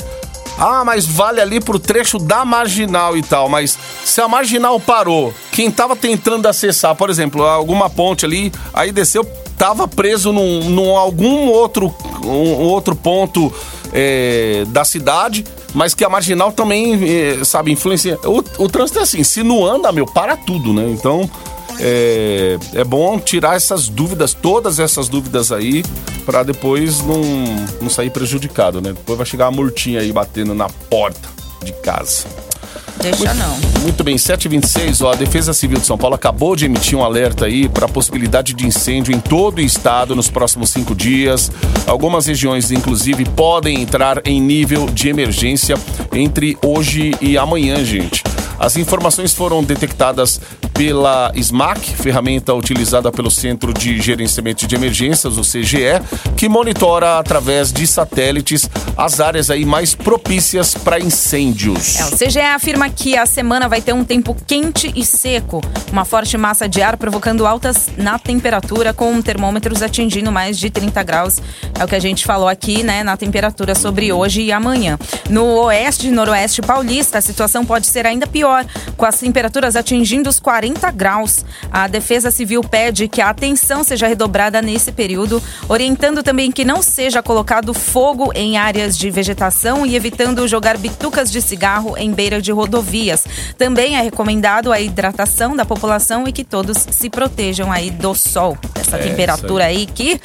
Ah, 0.57 0.83
mas 0.85 1.05
vale 1.05 1.41
ali 1.41 1.59
pro 1.59 1.77
trecho 1.77 2.17
da 2.17 2.45
marginal 2.45 3.17
e 3.17 3.21
tal. 3.21 3.49
Mas 3.49 3.77
se 4.05 4.21
a 4.21 4.27
marginal 4.27 4.79
parou, 4.79 5.33
quem 5.51 5.69
tava 5.69 5.95
tentando 5.95 6.47
acessar, 6.47 6.95
por 6.95 7.09
exemplo, 7.09 7.43
alguma 7.43 7.89
ponte 7.89 8.25
ali, 8.25 8.51
aí 8.73 8.93
desceu, 8.93 9.25
tava 9.57 9.85
preso 9.85 10.31
num, 10.31 10.63
num 10.69 10.95
algum 10.95 11.49
outro, 11.49 11.93
um 12.23 12.63
outro 12.63 12.95
ponto 12.95 13.53
é, 13.91 14.63
da 14.69 14.85
cidade, 14.85 15.43
mas 15.73 15.93
que 15.93 16.05
a 16.05 16.09
marginal 16.09 16.53
também, 16.53 16.97
é, 17.03 17.43
sabe, 17.43 17.73
influencia. 17.73 18.17
O, 18.23 18.41
o 18.63 18.69
trânsito 18.69 18.99
é 18.99 19.01
assim, 19.01 19.23
se 19.25 19.43
não 19.43 19.65
anda, 19.65 19.91
meu, 19.91 20.05
para 20.05 20.37
tudo, 20.37 20.73
né? 20.73 20.87
Então. 20.89 21.29
É, 21.79 22.57
é 22.73 22.83
bom 22.83 23.19
tirar 23.19 23.55
essas 23.55 23.87
dúvidas, 23.87 24.33
todas 24.33 24.79
essas 24.79 25.09
dúvidas 25.09 25.51
aí, 25.51 25.83
pra 26.25 26.43
depois 26.43 27.01
não, 27.01 27.21
não 27.81 27.89
sair 27.89 28.09
prejudicado, 28.09 28.81
né? 28.81 28.89
Depois 28.89 29.17
vai 29.17 29.25
chegar 29.25 29.47
a 29.47 29.51
multinha 29.51 29.99
aí 29.99 30.11
batendo 30.11 30.53
na 30.53 30.69
porta 30.69 31.29
de 31.63 31.73
casa. 31.73 32.25
Deixa 33.01 33.33
não. 33.33 33.55
Muito 33.81 34.03
bem, 34.03 34.17
726, 34.17 35.01
ó, 35.01 35.11
a 35.11 35.15
Defesa 35.15 35.53
Civil 35.53 35.79
de 35.79 35.85
São 35.85 35.97
Paulo 35.97 36.15
acabou 36.15 36.55
de 36.55 36.65
emitir 36.65 36.97
um 36.97 37.03
alerta 37.03 37.45
aí 37.45 37.69
para 37.69 37.85
a 37.85 37.89
possibilidade 37.89 38.53
de 38.53 38.65
incêndio 38.65 39.13
em 39.13 39.19
todo 39.19 39.59
o 39.59 39.61
estado 39.61 40.15
nos 40.15 40.29
próximos 40.29 40.69
cinco 40.69 40.95
dias. 40.95 41.51
Algumas 41.85 42.25
regiões, 42.25 42.71
inclusive, 42.71 43.25
podem 43.25 43.81
entrar 43.81 44.25
em 44.25 44.41
nível 44.41 44.87
de 44.87 45.09
emergência 45.09 45.75
entre 46.13 46.57
hoje 46.65 47.13
e 47.21 47.37
amanhã, 47.37 47.83
gente. 47.83 48.23
As 48.57 48.77
informações 48.77 49.33
foram 49.33 49.63
detectadas 49.63 50.39
pela 50.75 51.31
SMAC, 51.33 51.95
ferramenta 51.95 52.53
utilizada 52.53 53.09
pelo 53.09 53.31
Centro 53.31 53.73
de 53.73 54.01
Gerenciamento 54.01 54.67
de 54.67 54.75
Emergências, 54.75 55.37
o 55.37 55.41
CGE, 55.41 56.01
que 56.35 56.49
monitora 56.49 57.17
através 57.17 57.71
de 57.71 57.87
satélites 57.87 58.69
as 58.97 59.21
áreas 59.21 59.49
aí 59.49 59.65
mais 59.65 59.95
propícias 59.95 60.75
para 60.75 60.99
incêndios. 60.99 61.97
É, 61.97 62.05
o 62.05 62.17
CGE 62.17 62.39
afirma 62.41 62.89
que 62.89 63.17
a 63.17 63.25
semana 63.25 63.69
vai 63.69 63.81
ter 63.81 63.93
um 63.93 64.03
tempo 64.03 64.35
quente 64.45 64.91
e 64.95 65.05
seco, 65.05 65.61
uma 65.91 66.03
forte 66.03 66.37
massa 66.37 66.67
de 66.67 66.81
ar 66.81 66.97
provocando 66.97 67.47
altas 67.47 67.87
na 67.97 68.19
temperatura, 68.19 68.93
com 68.93 69.21
termômetros 69.21 69.81
atingindo 69.81 70.29
mais 70.29 70.59
de 70.59 70.69
30 70.69 71.01
graus. 71.03 71.37
É 71.79 71.85
o 71.85 71.87
que 71.87 71.95
a 71.95 72.01
gente 72.01 72.25
falou 72.25 72.49
aqui, 72.49 72.83
né, 72.83 73.01
na 73.01 73.15
temperatura 73.15 73.75
sobre 73.75 74.11
hoje 74.11 74.41
e 74.41 74.51
amanhã. 74.51 74.99
No 75.29 75.45
oeste 75.63 76.07
e 76.07 76.11
noroeste 76.11 76.61
paulista, 76.61 77.17
a 77.17 77.21
situação 77.21 77.65
pode 77.65 77.87
ser 77.87 78.05
ainda 78.05 78.27
pior, 78.27 78.65
com 78.97 79.05
as 79.05 79.17
temperaturas 79.17 79.77
atingindo 79.77 80.29
os 80.29 80.37
40 80.37 80.64
graus. 80.73 81.45
A 81.71 81.87
Defesa 81.87 82.31
Civil 82.31 82.61
pede 82.61 83.07
que 83.07 83.21
a 83.21 83.29
atenção 83.29 83.83
seja 83.83 84.07
redobrada 84.07 84.61
nesse 84.61 84.91
período, 84.91 85.41
orientando 85.67 86.23
também 86.23 86.51
que 86.51 86.65
não 86.65 86.81
seja 86.81 87.21
colocado 87.21 87.73
fogo 87.73 88.31
em 88.33 88.57
áreas 88.57 88.97
de 88.97 89.09
vegetação 89.09 89.85
e 89.85 89.95
evitando 89.95 90.47
jogar 90.47 90.77
bitucas 90.77 91.31
de 91.31 91.41
cigarro 91.41 91.95
em 91.97 92.11
beira 92.11 92.41
de 92.41 92.51
rodovias. 92.51 93.25
Também 93.57 93.97
é 93.97 94.01
recomendado 94.01 94.71
a 94.71 94.79
hidratação 94.79 95.55
da 95.55 95.65
população 95.65 96.27
e 96.27 96.31
que 96.31 96.43
todos 96.43 96.85
se 96.89 97.09
protejam 97.09 97.71
aí 97.71 97.91
do 97.91 98.13
sol, 98.15 98.57
dessa 98.73 98.97
É, 98.97 98.99
temperatura 98.99 99.65
aí 99.65 99.85
que 99.85 100.19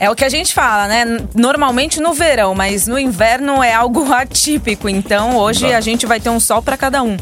é 0.00 0.08
o 0.08 0.14
que 0.14 0.24
a 0.24 0.28
gente 0.28 0.54
fala, 0.54 0.86
né? 0.86 1.04
Normalmente 1.34 2.00
no 2.00 2.14
verão, 2.14 2.54
mas 2.54 2.86
no 2.86 2.98
inverno 2.98 3.62
é 3.62 3.74
algo 3.74 4.10
atípico. 4.12 4.88
Então 4.88 5.36
hoje 5.36 5.72
a 5.72 5.80
gente 5.80 6.06
vai 6.06 6.20
ter 6.20 6.30
um 6.30 6.40
sol 6.40 6.62
para 6.62 6.76
cada 6.76 7.02
um. 7.02 7.16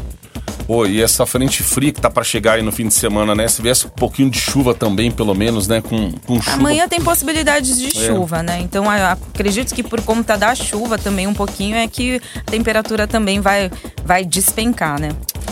Pô, 0.67 0.85
e 0.85 1.01
essa 1.01 1.25
frente 1.25 1.63
fria 1.63 1.93
que 1.93 2.01
tá 2.01 2.09
para 2.09 2.25
chegar 2.25 2.53
aí 2.55 2.61
no 2.61 2.73
fim 2.73 2.89
de 2.89 2.93
semana, 2.93 3.33
né? 3.33 3.47
Se 3.47 3.61
viesse 3.61 3.87
um 3.87 3.89
pouquinho 3.89 4.29
de 4.29 4.37
chuva 4.37 4.73
também, 4.73 5.09
pelo 5.09 5.33
menos, 5.33 5.65
né? 5.65 5.81
Com, 5.81 6.11
com 6.25 6.41
chuva. 6.41 6.57
Amanhã 6.57 6.89
tem 6.89 7.01
possibilidades 7.01 7.79
de 7.79 7.87
É. 7.87 8.07
chuva, 8.07 8.43
né? 8.43 8.59
Então 8.59 8.83
acredito 8.89 9.73
que 9.73 9.81
por 9.81 10.01
conta 10.01 10.37
da 10.37 10.53
chuva 10.53 10.97
também 10.97 11.25
um 11.25 11.33
pouquinho 11.33 11.77
é 11.77 11.87
que 11.87 12.21
a 12.35 12.51
temperatura 12.51 13.07
também 13.07 13.39
vai, 13.39 13.71
vai 14.03 14.25
despencar, 14.25 14.99
né? 14.99 15.09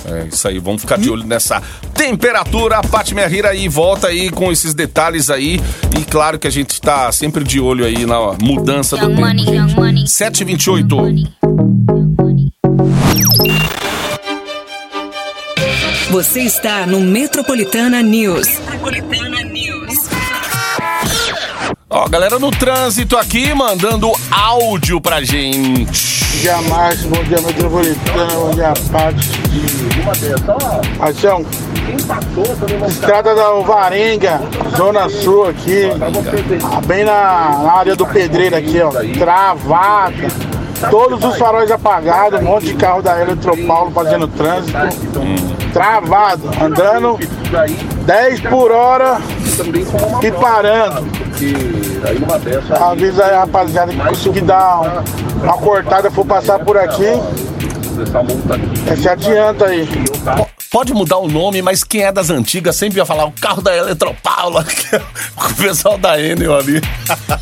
É 0.08 0.26
isso 0.26 0.48
aí, 0.50 0.60
vamos 0.60 0.82
ficar 0.82 0.98
de 0.98 1.10
olho 1.10 1.24
nessa 1.24 1.64
temperatura. 1.94 2.78
A 2.80 2.84
Paty 2.84 3.16
Minha 3.16 3.28
Rira 3.28 3.50
aí 3.52 3.70
volta 3.70 4.08
aí 4.08 4.30
com 4.30 4.52
esses 4.52 4.74
detalhes 4.74 5.30
aí. 5.30 5.62
E 5.98 6.04
claro 6.04 6.38
que 6.38 6.46
a 6.46 6.52
gente 6.52 6.80
tá 6.82 7.10
sempre 7.14 7.44
de 7.44 7.60
olho 7.62 7.86
aí 7.86 8.06
na 8.06 8.34
mudança 8.34 8.98
do 8.98 9.08
tempo. 9.08 9.22
money, 9.22 9.46
young 9.46 9.74
money. 9.76 10.08
728. 10.08 10.96
Você 16.16 16.44
está 16.44 16.86
no 16.88 17.02
Metropolitana 17.02 18.02
News. 18.02 18.48
Ó, 21.90 22.08
galera 22.08 22.40
no 22.40 22.52
trânsito 22.52 23.18
aqui 23.18 23.54
mandando 23.54 24.10
áudio 24.32 25.02
pra 25.02 25.22
gente. 25.22 26.40
dia 26.40 26.62
Márcio, 26.62 27.10
bom 27.10 27.22
dia 27.22 27.42
Metropolitana, 27.42 28.34
bom 28.34 28.50
dia 28.52 28.74
Pátio. 28.94 29.30
Ação. 31.02 31.46
Estrada 32.88 33.36
da 33.36 33.52
Varenga, 33.56 34.40
Zona 34.78 35.10
Sul 35.10 35.50
aqui, 35.50 35.82
bem 36.88 37.04
na, 37.04 37.60
na 37.62 37.74
área 37.74 37.94
do 37.94 38.08
Pedreiro 38.08 38.56
aqui, 38.56 38.80
ó, 38.80 38.92
travada. 39.20 40.28
Todos 40.90 41.22
os 41.26 41.38
faróis 41.38 41.70
apagados, 41.70 42.40
um 42.40 42.44
monte 42.44 42.68
de 42.68 42.76
carro 42.76 43.02
da 43.02 43.20
Eletropaulo 43.20 43.92
fazendo 43.92 44.30
trânsito. 44.30 44.80
Travado, 45.76 46.50
andando 46.64 47.20
10 48.06 48.40
por 48.40 48.72
hora 48.72 49.18
e 50.24 50.32
parando. 50.32 51.06
Avisa 52.80 53.26
aí, 53.26 53.36
rapaziada, 53.36 53.92
que 53.92 54.00
conseguir 54.00 54.40
dar 54.40 54.80
um- 54.80 55.44
uma 55.44 55.58
cortada, 55.58 56.10
for 56.10 56.26
passar 56.26 56.60
por 56.60 56.78
aqui. 56.78 57.12
Se 59.02 59.10
adianta 59.10 59.66
aí. 59.66 59.86
Pode 60.76 60.94
mudar 60.94 61.20
o 61.20 61.30
nome, 61.30 61.62
mas 61.62 61.86
quem 61.86 62.02
é 62.02 62.12
das 62.12 62.30
antigas 62.30 62.76
sempre 62.76 62.98
ia 63.00 63.06
falar 63.06 63.24
o 63.24 63.32
carro 63.32 63.62
da 63.62 63.74
Eletropaula, 63.74 64.62
que 64.68 64.94
é 64.94 65.02
o 65.38 65.54
pessoal 65.56 65.98
da 65.98 66.20
Enel 66.22 66.54
ali. 66.54 66.82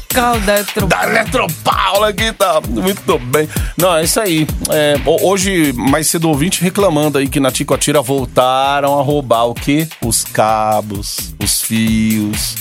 Calda 0.08 0.64
da 0.88 1.04
Eletropaula 1.10 2.10
aqui 2.10 2.32
tá 2.32 2.62
muito 2.62 3.18
bem. 3.18 3.50
Não, 3.76 3.96
é 3.96 4.04
isso 4.04 4.20
aí. 4.20 4.46
É, 4.70 4.98
ho- 5.04 5.28
hoje, 5.32 5.74
mais 5.74 6.06
cedo, 6.06 6.30
ouvinte 6.30 6.62
reclamando 6.62 7.18
aí 7.18 7.28
que 7.28 7.40
na 7.40 7.50
Ticoatira 7.50 8.04
voltaram 8.04 9.00
a 9.00 9.02
roubar 9.02 9.46
o 9.46 9.56
quê? 9.56 9.88
Os 10.06 10.24
cabos, 10.24 11.34
os 11.44 11.60
fios. 11.60 12.54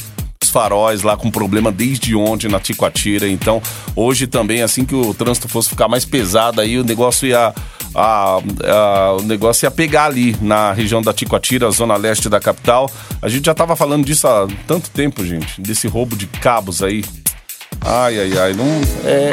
Faróis 0.53 1.03
lá 1.03 1.17
com 1.17 1.31
problema 1.31 1.73
desde 1.73 2.15
ontem 2.15 2.49
na 2.49 2.61
Ticoatira. 2.61 3.27
Então, 3.27 3.61
hoje 3.97 4.27
também, 4.27 4.63
assim 4.63 4.85
que 4.85 4.95
o 4.95 5.15
trânsito 5.15 5.49
fosse 5.49 5.71
ficar 5.71 5.89
mais 5.89 6.05
pesado, 6.05 6.61
aí 6.61 6.79
o 6.79 6.85
negócio 6.85 7.27
ia. 7.27 7.53
a- 7.95 8.39
a- 8.65 9.17
o 9.19 9.23
negócio 9.23 9.67
ia 9.67 9.71
pegar 9.71 10.07
ali 10.07 10.35
na 10.41 10.73
região 10.73 11.03
da 11.03 11.13
Ticoatira, 11.13 11.71
zona 11.71 11.95
leste 11.95 12.27
da 12.27 12.41
capital. 12.41 12.91
A 13.21 13.29
gente 13.29 13.45
já 13.45 13.53
tava 13.55 13.77
falando 13.77 14.03
disso 14.07 14.27
há 14.27 14.47
tanto 14.67 14.89
tempo, 14.89 15.23
gente. 15.27 15.61
Desse 15.61 15.89
roubo 15.89 16.17
de 16.17 16.27
cabos 16.27 16.83
aí. 16.83 17.05
Ai, 17.83 18.19
ai, 18.19 18.39
ai. 18.39 18.53
Não, 18.55 18.65
é, 19.05 19.31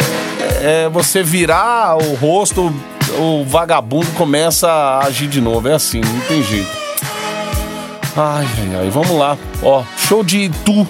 é 0.86 0.90
você 0.90 1.24
virar 1.24 1.98
o 2.04 2.16
rosto, 2.16 2.74
o 3.18 3.46
vagabundo 3.46 4.08
começa 4.18 4.70
a 4.70 5.06
agir 5.06 5.28
de 5.30 5.40
novo. 5.40 5.70
É 5.70 5.76
assim, 5.76 6.02
não 6.02 6.20
tem 6.28 6.44
jeito. 6.44 6.79
Ai, 8.22 8.46
ai, 8.58 8.76
ai. 8.82 8.90
Vamos 8.90 9.18
lá. 9.18 9.38
Ó, 9.64 9.82
show 9.96 10.26
de 10.26 10.40
Itu. 10.40 10.86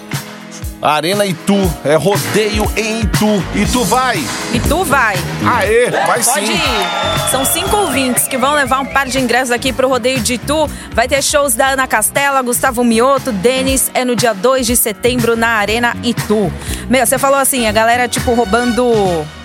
Arena 0.82 1.28
Itu. 1.28 1.54
É 1.86 1.94
rodeio 1.94 2.66
em 2.76 3.02
Itu. 3.02 3.44
Itu 3.54 3.84
vai. 3.84 4.18
E 4.52 4.60
tu 4.62 4.84
vai. 4.84 5.16
Aê, 5.46 5.92
vai 5.92 6.24
Pode 6.24 6.48
sim. 6.48 6.54
ir. 6.54 7.30
São 7.30 7.46
cinco 7.46 7.76
ouvintes 7.76 8.28
que 8.28 8.36
vão 8.36 8.54
levar 8.56 8.80
um 8.80 8.86
par 8.86 9.06
de 9.06 9.20
ingressos 9.20 9.52
aqui 9.52 9.72
pro 9.72 9.88
Rodeio 9.88 10.20
de 10.22 10.34
Itu. 10.34 10.68
Vai 10.92 11.08
ter 11.08 11.22
shows 11.22 11.54
da 11.54 11.68
Ana 11.68 11.86
Castela, 11.86 12.42
Gustavo 12.42 12.84
Mioto, 12.84 13.32
Denis. 13.32 13.92
É 13.94 14.04
no 14.04 14.16
dia 14.16 14.34
2 14.34 14.66
de 14.66 14.76
setembro 14.76 15.36
na 15.36 15.50
Arena 15.50 15.96
Itu. 16.02 16.52
Meu, 16.90 17.06
você 17.06 17.20
falou 17.20 17.38
assim, 17.40 17.68
a 17.68 17.72
galera, 17.72 18.08
tipo, 18.08 18.34
roubando 18.34 18.92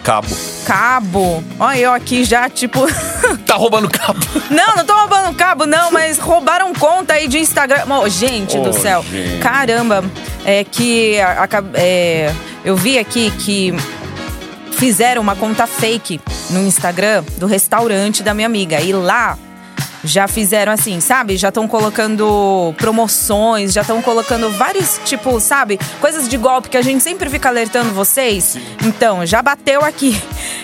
Cabo. 0.02 0.26
cabo. 0.66 1.44
Olha 1.60 1.78
eu 1.78 1.92
aqui 1.92 2.24
já, 2.24 2.48
tipo... 2.48 2.80
Tá 3.46 3.54
roubando 3.56 3.88
cabo. 3.90 4.18
Não, 4.50 4.74
não 4.76 4.84
tô 4.84 4.94
roubando 4.94 5.34
cabo, 5.36 5.66
não, 5.66 5.90
mas 5.90 6.18
roubaram 6.18 6.72
conta 6.74 7.12
aí 7.14 7.28
de 7.28 7.38
Instagram. 7.38 7.84
Ô, 7.86 8.08
gente 8.08 8.58
do 8.58 8.70
Ô, 8.70 8.72
céu. 8.72 9.04
gente. 9.10 9.42
Caramba, 9.42 10.02
é 10.44 10.64
que 10.64 11.20
a- 11.20 11.42
a- 11.44 11.64
é, 11.74 12.32
eu 12.64 12.74
vi 12.76 12.98
aqui 12.98 13.30
que 13.38 13.74
fizeram 14.72 15.20
uma 15.22 15.36
conta 15.36 15.66
fake 15.66 16.20
no 16.50 16.60
Instagram 16.66 17.22
do 17.36 17.46
restaurante 17.46 18.22
da 18.22 18.32
minha 18.34 18.46
amiga. 18.46 18.80
E 18.80 18.92
lá 18.92 19.38
já 20.04 20.28
fizeram 20.28 20.70
assim, 20.72 21.00
sabe? 21.00 21.36
Já 21.36 21.48
estão 21.48 21.66
colocando 21.66 22.74
promoções, 22.76 23.72
já 23.72 23.80
estão 23.80 24.02
colocando 24.02 24.50
vários, 24.50 25.00
tipo, 25.04 25.40
sabe? 25.40 25.78
Coisas 26.00 26.28
de 26.28 26.36
golpe 26.36 26.68
que 26.68 26.76
a 26.76 26.82
gente 26.82 27.02
sempre 27.02 27.30
fica 27.30 27.48
alertando 27.48 27.90
vocês. 27.92 28.56
Então, 28.84 29.24
já 29.24 29.40
bateu 29.42 29.82
aqui. 29.84 30.20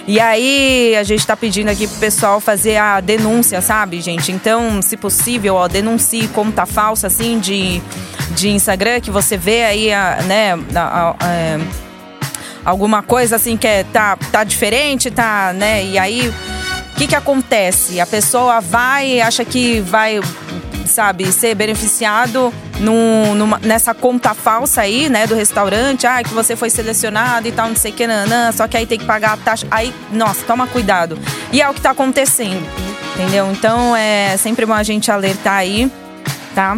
E 0.06 0.20
aí, 0.20 0.94
a 0.96 1.02
gente 1.02 1.26
tá 1.26 1.36
pedindo 1.36 1.68
aqui 1.70 1.86
pro 1.86 1.96
pessoal 1.98 2.40
fazer 2.40 2.76
a 2.76 3.00
denúncia, 3.00 3.60
sabe, 3.60 4.00
gente? 4.00 4.30
Então, 4.32 4.82
se 4.82 4.96
possível, 4.96 5.54
ó, 5.54 5.68
denuncie 5.68 6.28
conta 6.28 6.66
falsa, 6.66 7.06
assim, 7.06 7.38
de, 7.38 7.80
de 8.32 8.50
Instagram, 8.50 9.00
que 9.00 9.10
você 9.10 9.36
vê 9.36 9.64
aí, 9.64 9.92
a, 9.92 10.18
né, 10.26 10.52
a- 10.74 11.14
a- 11.18 11.26
é, 11.26 11.58
alguma 12.64 13.02
coisa 13.02 13.36
assim 13.36 13.56
que 13.56 13.66
é, 13.66 13.84
tá, 13.84 14.16
tá 14.30 14.44
diferente, 14.44 15.10
tá, 15.10 15.52
né? 15.54 15.84
E 15.84 15.98
aí, 15.98 16.32
que 17.00 17.06
que 17.06 17.14
acontece? 17.16 17.98
A 17.98 18.04
pessoa 18.06 18.60
vai 18.60 19.22
acha 19.22 19.42
que 19.42 19.80
vai, 19.80 20.20
sabe, 20.84 21.32
ser 21.32 21.54
beneficiado 21.54 22.52
num- 22.78 23.34
numa- 23.34 23.58
nessa 23.60 23.94
conta 23.94 24.34
falsa 24.34 24.82
aí, 24.82 25.08
né, 25.08 25.26
do 25.26 25.34
restaurante, 25.34 26.06
ah, 26.06 26.22
que 26.22 26.34
você 26.34 26.54
foi 26.54 26.68
selecionado 26.68 27.48
e 27.48 27.52
tal, 27.52 27.68
não 27.68 27.76
sei 27.76 27.90
o 27.90 27.94
que, 27.94 28.06
nanã, 28.06 28.52
só 28.52 28.68
que 28.68 28.76
aí 28.76 28.84
tem 28.84 28.98
que 28.98 29.06
pagar 29.06 29.32
a 29.32 29.36
taxa. 29.38 29.66
Aí, 29.70 29.94
nossa, 30.12 30.44
toma 30.44 30.66
cuidado. 30.66 31.18
E 31.50 31.62
é 31.62 31.70
o 31.70 31.72
que 31.72 31.80
tá 31.80 31.92
acontecendo, 31.92 32.62
entendeu? 33.14 33.50
Então, 33.50 33.96
é 33.96 34.36
sempre 34.36 34.66
bom 34.66 34.74
a 34.74 34.82
gente 34.82 35.10
alertar 35.10 35.54
aí, 35.54 35.90
tá? 36.54 36.76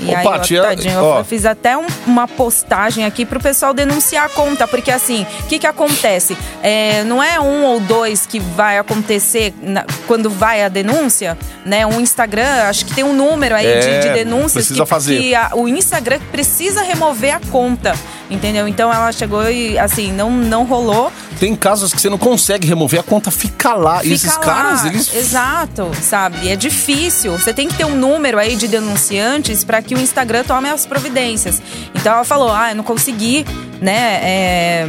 E 0.00 0.08
Ô, 0.10 0.22
Paty, 0.22 0.56
é- 0.56 0.62
tadinho, 0.62 0.94
eu- 0.94 1.16
eu 1.18 1.24
fiz 1.24 1.44
até 1.44 1.76
um- 1.76 1.86
uma 2.06 2.26
postagem 2.26 3.04
aqui 3.04 3.26
pro 3.26 3.38
pessoal 3.38 3.74
denunciar 3.74 4.26
a 4.26 4.28
conta, 4.30 4.66
porque 4.66 4.90
assim, 4.90 5.26
o 5.40 5.46
que 5.46 5.58
que 5.58 5.66
acontece? 5.66 6.36
É, 6.62 7.04
não 7.04 7.22
é 7.22 7.38
um 7.38 7.64
ou 7.64 7.78
dois 7.80 8.24
que 8.26 8.40
vai 8.40 8.78
acontecer 8.78 9.52
na- 9.62 9.84
quando 10.06 10.30
vai 10.30 10.64
a 10.64 10.68
denúncia, 10.68 11.36
né? 11.66 11.86
Um 11.86 12.00
Instagram, 12.00 12.64
acho 12.68 12.86
que 12.86 12.94
tem 12.94 13.04
um 13.04 13.12
número 13.12 13.54
aí 13.54 13.66
É, 13.66 13.80
de, 14.00 14.08
de 14.08 14.14
denúncias 14.14 14.52
precisa 14.54 14.82
que, 14.84 14.88
fazer. 14.88 15.18
que 15.20 15.34
a- 15.34 15.50
o 15.54 15.68
Instagram 15.68 16.18
precisa 16.32 16.82
remover 16.82 17.34
a 17.36 17.40
conta, 17.50 17.94
entendeu? 18.30 18.66
Então 18.66 18.92
ela 18.92 19.12
chegou 19.12 19.48
e 19.50 19.78
assim, 19.78 20.12
não, 20.12 20.30
não 20.30 20.64
rolou. 20.64 21.12
Tem 21.38 21.54
casos 21.56 21.92
que 21.92 22.00
você 22.00 22.08
não 22.10 22.18
consegue 22.18 22.66
remover, 22.66 23.00
a 23.00 23.02
conta 23.02 23.30
fica 23.30 23.74
lá. 23.74 23.98
e 24.00 24.02
Fica 24.04 24.14
esses 24.14 24.34
lá. 24.36 24.40
caras, 24.40 24.84
eles. 24.84 25.14
Exato, 25.14 25.90
sabe? 26.02 26.48
É 26.50 26.56
difícil. 26.56 27.32
Você 27.38 27.52
tem 27.52 27.68
que 27.68 27.74
ter 27.74 27.84
um 27.84 27.94
número 27.94 28.38
aí 28.38 28.56
de 28.56 28.68
denunciantes 28.68 29.64
para 29.64 29.80
que 29.82 29.89
o 29.94 30.00
Instagram 30.00 30.44
tome 30.44 30.68
as 30.68 30.86
providências. 30.86 31.60
Então 31.94 32.12
ela 32.12 32.24
falou: 32.24 32.52
ah, 32.52 32.70
eu 32.70 32.76
não 32.76 32.84
consegui, 32.84 33.44
né? 33.80 34.20
é, 34.22 34.88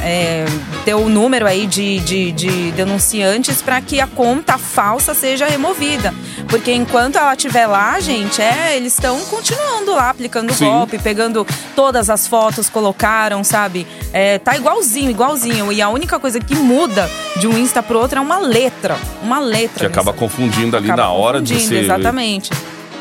é, 0.00 0.44
ter 0.84 0.94
o 0.94 1.08
número 1.08 1.46
aí 1.46 1.66
de, 1.66 1.98
de, 2.00 2.32
de 2.32 2.72
denunciantes 2.72 3.62
para 3.62 3.80
que 3.80 4.00
a 4.00 4.06
conta 4.06 4.58
falsa 4.58 5.14
seja 5.14 5.46
removida. 5.46 6.14
Porque 6.48 6.72
enquanto 6.72 7.16
ela 7.16 7.32
estiver 7.32 7.66
lá, 7.66 7.98
gente, 8.00 8.40
é, 8.42 8.76
eles 8.76 8.94
estão 8.94 9.20
continuando 9.26 9.92
lá, 9.92 10.10
aplicando 10.10 10.52
Sim. 10.52 10.66
golpe, 10.66 10.98
pegando 10.98 11.46
todas 11.76 12.10
as 12.10 12.26
fotos, 12.26 12.68
colocaram, 12.68 13.44
sabe? 13.44 13.86
É, 14.12 14.38
tá 14.38 14.56
igualzinho, 14.56 15.10
igualzinho. 15.10 15.72
E 15.72 15.80
a 15.80 15.88
única 15.88 16.18
coisa 16.18 16.40
que 16.40 16.54
muda 16.54 17.08
de 17.36 17.46
um 17.46 17.56
Insta 17.56 17.82
pro 17.82 17.98
outro 17.98 18.18
é 18.18 18.20
uma 18.20 18.38
letra. 18.38 18.96
Uma 19.22 19.38
letra. 19.38 19.80
Que 19.80 19.86
acaba 19.86 20.12
confundindo 20.12 20.76
ali 20.76 20.86
acaba 20.90 21.02
na 21.02 21.10
hora 21.10 21.40
de 21.40 21.54
confundindo, 21.54 21.74
você. 21.74 21.84
Exatamente. 21.84 22.50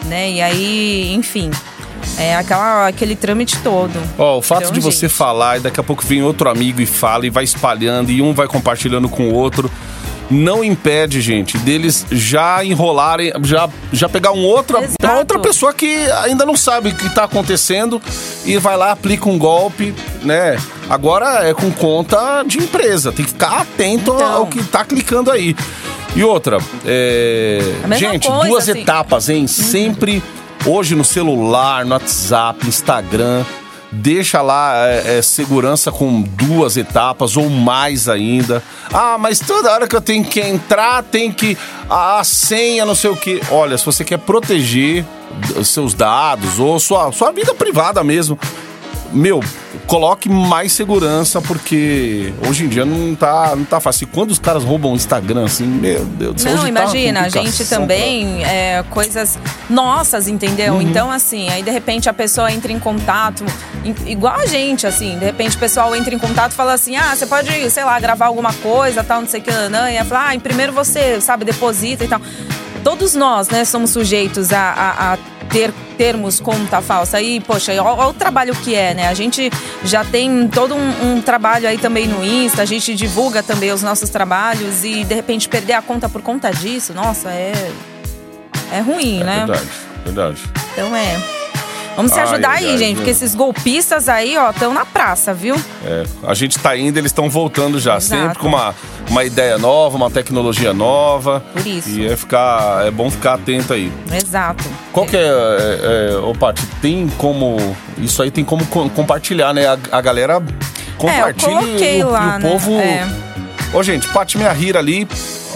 Né? 0.06 0.32
E 0.32 0.42
aí, 0.42 1.14
enfim. 1.14 1.52
É 2.18 2.36
aquela, 2.36 2.88
aquele 2.88 3.16
trâmite 3.16 3.58
todo. 3.60 3.94
Ó, 4.18 4.38
o 4.38 4.42
fato 4.42 4.64
Então, 4.64 4.74
de 4.74 4.80
você 4.80 5.08
gente, 5.08 5.16
falar 5.18 5.58
e 5.58 5.60
daqui 5.62 5.80
a 5.80 5.84
pouco 5.84 6.04
vem 6.06 6.22
outro 6.22 6.50
amigo 6.50 6.82
e 6.82 6.86
fala 6.86 7.26
e 7.26 7.30
vai 7.30 7.44
espalhando 7.44 8.12
e 8.12 8.22
um 8.22 8.34
vai 8.34 8.48
compartilhando 8.48 9.08
com 9.08 9.30
o 9.30 9.34
outro, 9.34 9.70
não 10.30 10.64
impede, 10.64 11.22
gente, 11.22 11.58
deles 11.58 12.06
já 12.12 12.64
enrolarem, 12.64 13.32
já, 13.44 13.70
já 13.92 14.08
pegar 14.08 14.32
um 14.32 14.44
outro, 14.44 14.78
uma 15.02 15.18
outra 15.18 15.40
pessoa 15.40 15.74
que 15.74 15.88
ainda 16.24 16.46
não 16.46 16.56
sabe 16.56 16.90
o 16.90 16.96
que 16.96 17.10
tá 17.14 17.24
acontecendo 17.24 18.02
e 18.46 18.58
vai 18.58 18.78
lá, 18.78 18.92
aplica 18.92 19.28
um 19.28 19.38
golpe, 19.38 19.94
né? 20.22 20.58
Agora 20.90 21.48
é 21.48 21.54
com 21.54 21.72
conta 21.72 22.44
de 22.46 22.58
empresa, 22.60 23.12
tem 23.12 23.26
que 23.26 23.32
ficar 23.32 23.62
atento 23.62 24.14
Então. 24.14 24.34
ao 24.34 24.48
que 24.48 24.64
tá 24.64 24.84
clicando 24.86 25.32
aí. 25.32 25.56
E 26.16 26.24
outra, 26.24 26.58
é... 26.86 27.60
Gente, 27.98 28.28
coisa, 28.28 28.48
duas 28.48 28.70
assim. 28.70 28.82
etapas, 28.82 29.30
hein? 29.30 29.48
Sempre 29.48 30.24
hoje 30.66 30.96
no 30.96 31.04
celular, 31.04 31.86
no 31.86 31.94
WhatsApp, 31.94 32.68
Instagram, 32.68 33.46
deixa 33.92 34.42
lá 34.42 34.88
é, 34.88 35.18
é, 35.18 35.22
segurança 35.22 35.92
com 35.92 36.22
duas 36.22 36.78
etapas 36.78 37.38
ou 37.38 37.50
mais 37.50 38.08
ainda. 38.08 38.64
Ah, 38.92 39.18
mas 39.18 39.40
toda 39.40 39.72
hora 39.72 39.88
que 39.88 39.96
eu 39.96 40.02
tenho 40.02 40.24
que 40.24 40.40
entrar, 40.40 41.04
tem 41.04 41.32
que. 41.32 41.58
A, 41.90 42.20
a 42.20 42.24
senha, 42.24 42.86
não 42.86 42.96
sei 42.96 43.10
o 43.10 43.16
que. 43.16 43.42
Olha, 43.52 43.78
se 43.78 43.86
você 43.86 44.04
quer 44.04 44.20
proteger 44.20 45.06
seus 45.64 45.94
dados 45.94 46.60
ou 46.60 46.80
sua, 46.80 47.12
sua 47.12 47.32
vida 47.32 47.54
privada 47.54 48.04
mesmo, 48.04 48.38
meu, 49.12 49.42
coloque 49.90 50.30
mais 50.30 50.72
segurança, 50.72 51.42
porque 51.42 52.32
hoje 52.48 52.64
em 52.64 52.68
dia 52.68 52.86
não 52.86 53.16
tá, 53.16 53.56
não 53.56 53.66
tá 53.66 53.80
fácil. 53.80 54.04
E 54.04 54.06
quando 54.06 54.30
os 54.30 54.38
caras 54.38 54.64
roubam 54.64 54.94
o 54.94 54.96
Instagram, 54.96 55.46
assim, 55.46 55.66
meu 55.66 56.06
Deus 56.06 56.36
do 56.36 56.42
céu. 56.42 56.54
Não, 56.54 56.62
tá 56.62 56.70
imagina, 56.70 57.22
a 57.22 57.30
gente 57.30 57.66
também, 57.66 58.46
é, 58.46 58.84
coisas 58.92 59.40
nossas, 59.68 60.28
entendeu? 60.28 60.76
Uhum. 60.76 60.82
Então, 60.84 61.10
assim, 61.10 61.50
aí 61.50 61.64
de 61.64 61.72
repente 61.72 62.08
a 62.08 62.14
pessoa 62.14 62.52
entra 62.52 62.72
em 62.72 62.78
contato, 62.78 63.44
igual 64.06 64.36
a 64.36 64.46
gente, 64.46 64.86
assim, 64.86 65.18
de 65.18 65.26
repente 65.26 65.58
o 65.58 65.60
pessoal 65.60 65.96
entra 65.96 66.14
em 66.14 66.20
contato 66.20 66.52
e 66.52 66.56
fala 66.56 66.74
assim: 66.74 66.96
ah, 66.96 67.16
você 67.16 67.26
pode, 67.26 67.72
sei 67.72 67.84
lá, 67.84 68.00
gravar 68.00 68.28
alguma 68.28 68.54
coisa, 68.54 69.04
tal, 69.04 69.22
não 69.22 69.28
sei 69.28 69.40
o 69.40 69.44
que, 69.44 69.52
não, 69.70 69.90
e 69.90 69.96
ela 69.96 70.06
fala, 70.06 70.34
ah, 70.34 70.40
primeiro 70.40 70.72
você, 70.72 71.20
sabe, 71.20 71.44
deposita 71.46 72.06
e 72.06 72.08
tal. 72.08 72.22
Todos 72.84 73.16
nós, 73.16 73.50
né, 73.50 73.66
somos 73.66 73.90
sujeitos 73.90 74.54
a, 74.54 74.60
a- 74.62 75.14
a 75.14 75.18
ter 75.50 75.74
termos 75.98 76.40
conta 76.40 76.82
falsa. 76.82 77.18
Aí, 77.18 77.40
poxa, 77.42 77.72
olha 77.82 78.08
o 78.08 78.14
trabalho 78.14 78.56
que 78.56 78.74
é, 78.76 78.94
né? 78.94 79.08
A 79.08 79.14
gente 79.14 79.50
já 79.84 80.04
tem 80.06 80.48
todo 80.48 80.76
um, 80.76 81.16
um 81.18 81.22
trabalho 81.22 81.68
aí 81.68 81.78
também 81.78 82.08
no 82.08 82.24
Insta, 82.24 82.62
a 82.62 82.66
gente 82.66 82.96
divulga 82.96 83.44
também 83.44 83.72
os 83.72 83.82
nossos 83.84 84.10
trabalhos 84.10 84.84
e 84.84 85.04
de 85.04 85.14
repente 85.16 85.50
perder 85.50 85.74
a 85.74 85.82
conta 85.82 86.08
por 86.08 86.22
conta 86.22 86.52
disso, 86.52 86.94
nossa, 86.94 87.30
é. 87.30 87.72
É 88.72 88.80
ruim, 88.82 89.22
É 89.22 89.24
né? 89.24 89.38
verdade, 89.48 89.70
verdade. 90.06 90.42
Então 90.74 90.96
é. 90.96 91.39
Vamos 92.00 92.14
se 92.14 92.20
ajudar 92.22 92.52
ai, 92.52 92.64
aí, 92.64 92.72
ai, 92.72 92.78
gente, 92.78 92.96
porque 92.96 93.10
esses 93.10 93.36
golpistas 93.36 94.08
aí, 94.08 94.38
ó, 94.38 94.52
estão 94.52 94.74
na 94.74 94.86
praça, 94.86 95.34
viu? 95.34 95.54
É, 95.86 96.04
a 96.24 96.34
gente 96.34 96.58
tá 96.58 96.78
indo, 96.78 96.98
eles 96.98 97.12
estão 97.12 97.30
voltando 97.30 97.78
já, 97.78 97.98
Exato. 97.98 98.22
sempre 98.24 98.40
com 98.40 98.48
uma, 98.48 98.74
uma 99.10 99.26
ideia 99.26 99.58
nova, 99.58 99.98
uma 99.98 100.10
tecnologia 100.10 100.74
nova. 100.74 101.44
Por 101.52 101.68
isso. 101.68 101.90
E 101.90 102.08
é, 102.08 102.16
ficar, 102.16 102.88
é 102.88 102.90
bom 102.92 103.12
ficar 103.12 103.34
atento 103.34 103.74
aí. 103.74 103.92
Exato. 104.14 104.64
Qual 104.94 105.06
que 105.06 105.18
é, 105.18 105.20
é, 105.20 106.14
é 106.14 106.18
ô 106.20 106.34
Paty, 106.34 106.66
tem 106.82 107.10
como, 107.18 107.76
isso 107.98 108.24
aí 108.24 108.32
tem 108.32 108.46
como 108.46 108.66
co- 108.68 108.90
compartilhar, 108.92 109.54
né? 109.54 109.68
A, 109.68 109.78
a 109.92 110.00
galera 110.00 110.42
compartilha 110.98 111.52
É, 111.52 111.54
eu 111.54 111.60
coloquei 111.66 112.00
e, 112.00 112.04
o- 112.06 112.10
lá, 112.10 112.24
e 112.24 112.28
o 112.28 112.44
né? 112.44 112.50
povo... 112.50 112.72
É. 112.80 113.08
Ô 113.74 113.84
gente, 113.84 114.08
Paty 114.08 114.38
Rira 114.38 114.80
ali, 114.80 115.06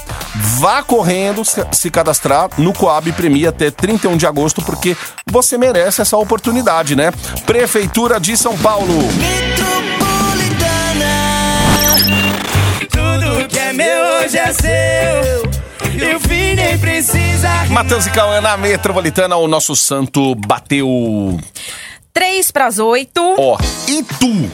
Vá 0.60 0.82
correndo 0.82 1.44
se- 1.46 1.92
cadastrar 1.92 2.50
no 2.58 2.74
Coab 2.74 3.12
Premia 3.12 3.50
até 3.50 3.70
31 3.70 4.16
de 4.18 4.26
agosto, 4.26 4.62
porque 4.62 4.96
você 5.30 5.58
merece 5.58 6.02
essa 6.02 6.18
oportunidade, 6.18 6.96
né? 6.96 7.12
Prefeitura 7.46 8.20
de 8.20 8.36
São 8.38 8.58
Paulo. 8.58 8.94
Tudo 12.90 13.48
que 13.48 13.60
é 13.60 13.74
meu 13.74 14.04
hoje 14.24 14.38
é 14.38 14.54
seu. 14.54 15.52
E 15.94 16.16
o 16.16 16.20
fim 16.20 16.56
nem 16.56 16.78
precisa. 16.78 17.50
Matheus 17.70 18.06
e 18.06 18.10
Cauã 18.12 18.42
na 18.42 18.58
Metropolitana, 18.58 19.36
o 19.36 19.48
nosso 19.48 19.76
santo 19.76 20.34
bateu. 20.36 20.88
Três 22.14 22.52
pras 22.52 22.78
oito. 22.78 23.22
Ó, 23.38 23.58
e 23.88 24.04
tu? 24.04 24.52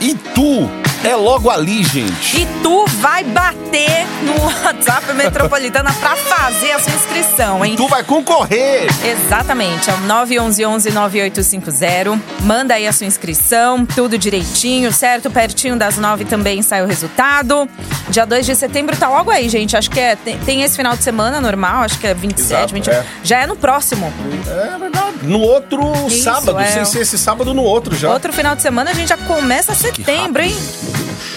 E 0.00 0.14
tu? 0.14 0.68
É 1.06 1.14
logo 1.14 1.48
ali, 1.50 1.84
gente. 1.84 2.40
E 2.40 2.46
tu 2.62 2.84
vai 3.00 3.22
bater 3.22 4.06
no 4.22 4.34
WhatsApp 4.64 5.12
Metropolitana 5.14 5.92
pra 5.94 6.16
fazer 6.16 6.72
a 6.72 6.78
sua 6.80 6.92
inscrição, 6.94 7.64
hein? 7.64 7.76
Tu 7.76 7.86
vai 7.86 8.02
concorrer. 8.02 8.88
Exatamente, 9.04 9.88
é 9.88 9.94
o 9.94 9.98
911-9850. 9.98 12.20
Manda 12.40 12.74
aí 12.74 12.86
a 12.86 12.92
sua 12.92 13.06
inscrição, 13.06 13.86
tudo 13.86 14.18
direitinho, 14.18 14.92
certo? 14.92 15.30
Pertinho 15.30 15.76
das 15.76 15.96
nove 15.96 16.24
também 16.24 16.60
sai 16.62 16.82
o 16.82 16.86
resultado. 16.86 17.68
Dia 18.08 18.26
2 18.26 18.46
de 18.46 18.54
setembro 18.56 18.96
tá 18.96 19.08
logo 19.08 19.30
aí, 19.30 19.48
gente. 19.48 19.76
Acho 19.76 19.90
que 19.90 20.00
é. 20.00 20.16
Tem, 20.16 20.38
tem 20.38 20.62
esse 20.62 20.76
final 20.76 20.96
de 20.96 21.02
semana 21.04 21.40
normal, 21.40 21.82
acho 21.84 21.98
que 21.98 22.06
é 22.06 22.14
27, 22.14 22.52
Exato, 22.52 22.74
28. 22.74 22.98
é. 22.98 23.04
Já 23.22 23.42
é 23.42 23.46
no 23.46 23.56
próximo. 23.56 24.12
É 24.46 24.78
verdade. 24.78 25.16
No 25.22 25.40
outro 25.40 25.80
Isso, 26.08 26.24
sábado, 26.24 26.58
é. 26.58 26.66
sem 26.66 26.84
ser 26.84 27.00
esse 27.00 27.18
sábado, 27.18 27.54
no 27.54 27.62
outro 27.62 27.96
já. 27.96 28.12
Outro 28.12 28.32
final 28.32 28.54
de 28.54 28.62
semana 28.62 28.90
a 28.90 28.94
gente 28.94 29.08
já 29.08 29.16
começa 29.16 29.74
setembro, 29.74 30.42
hein? 30.42 30.54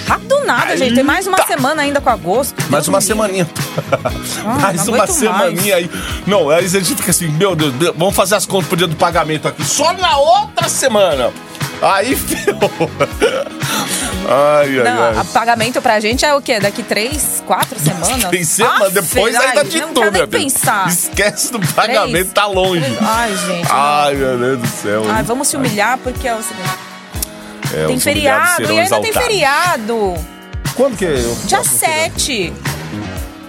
Rápido 0.07 0.43
nada, 0.45 0.75
gente. 0.75 0.95
Tem 0.95 1.03
mais 1.03 1.27
uma 1.27 1.37
Eita. 1.37 1.47
semana 1.53 1.81
ainda 1.83 2.01
com 2.01 2.09
agosto. 2.09 2.55
Mais 2.69 2.71
Deus 2.83 2.87
uma 2.87 3.01
semaninha. 3.01 3.47
Ah, 4.45 4.57
mais 4.61 4.87
uma 4.87 5.05
semaninha 5.07 5.75
aí. 5.75 5.89
Não, 6.25 6.49
aí 6.49 6.65
a 6.65 6.67
gente 6.67 6.95
fica 6.95 7.11
assim, 7.11 7.27
meu 7.27 7.55
Deus, 7.55 7.73
vamos 7.95 8.15
fazer 8.15 8.35
as 8.35 8.45
contas 8.45 8.67
pro 8.67 8.77
dia 8.77 8.87
do 8.87 8.95
pagamento 8.95 9.47
aqui. 9.47 9.63
Só 9.63 9.93
na 9.93 10.17
outra 10.17 10.67
semana. 10.67 11.31
Aí, 11.81 12.13
ferrou. 12.17 12.89
Ai, 14.27 14.79
ai, 14.79 14.83
Não, 14.83 15.03
ai. 15.03 15.17
a 15.17 15.23
pagamento 15.23 15.81
pra 15.81 15.99
gente 15.99 16.25
é 16.25 16.33
o 16.35 16.41
quê? 16.41 16.59
Daqui 16.59 16.83
três, 16.83 17.41
quatro 17.47 17.79
semanas? 17.79 18.29
Tem 18.29 18.43
semana, 18.43 18.87
Aff, 18.87 18.93
depois 18.93 19.35
ai, 19.35 19.47
ainda 19.47 19.63
de 19.63 19.81
tudo, 19.81 20.01
meu 20.01 20.27
Deus. 20.27 20.43
pensar. 20.43 20.87
Esquece 20.89 21.51
do 21.51 21.59
pagamento, 21.73 22.33
tá 22.33 22.45
longe. 22.47 22.83
Ai, 23.01 23.35
gente. 23.47 23.67
Ai, 23.71 24.15
meu 24.15 24.37
Deus 24.37 24.59
do 24.59 24.67
céu. 24.67 25.03
Ai, 25.09 25.23
vamos 25.23 25.47
se 25.47 25.55
humilhar 25.55 25.97
porque 25.99 26.27
é 26.27 26.35
o 26.35 26.43
seguinte. 26.43 26.69
É, 27.73 27.85
tem 27.87 27.99
feriado 27.99 28.61
e 28.63 28.79
ainda 28.79 28.99
tem 28.99 29.09
exaltados. 29.09 29.17
feriado. 29.21 30.13
Quando 30.75 30.97
que 30.97 31.05
é? 31.05 31.13
Dia 31.13 31.57
próximo 31.57 31.79
feriado? 31.79 32.19
7. 32.19 32.53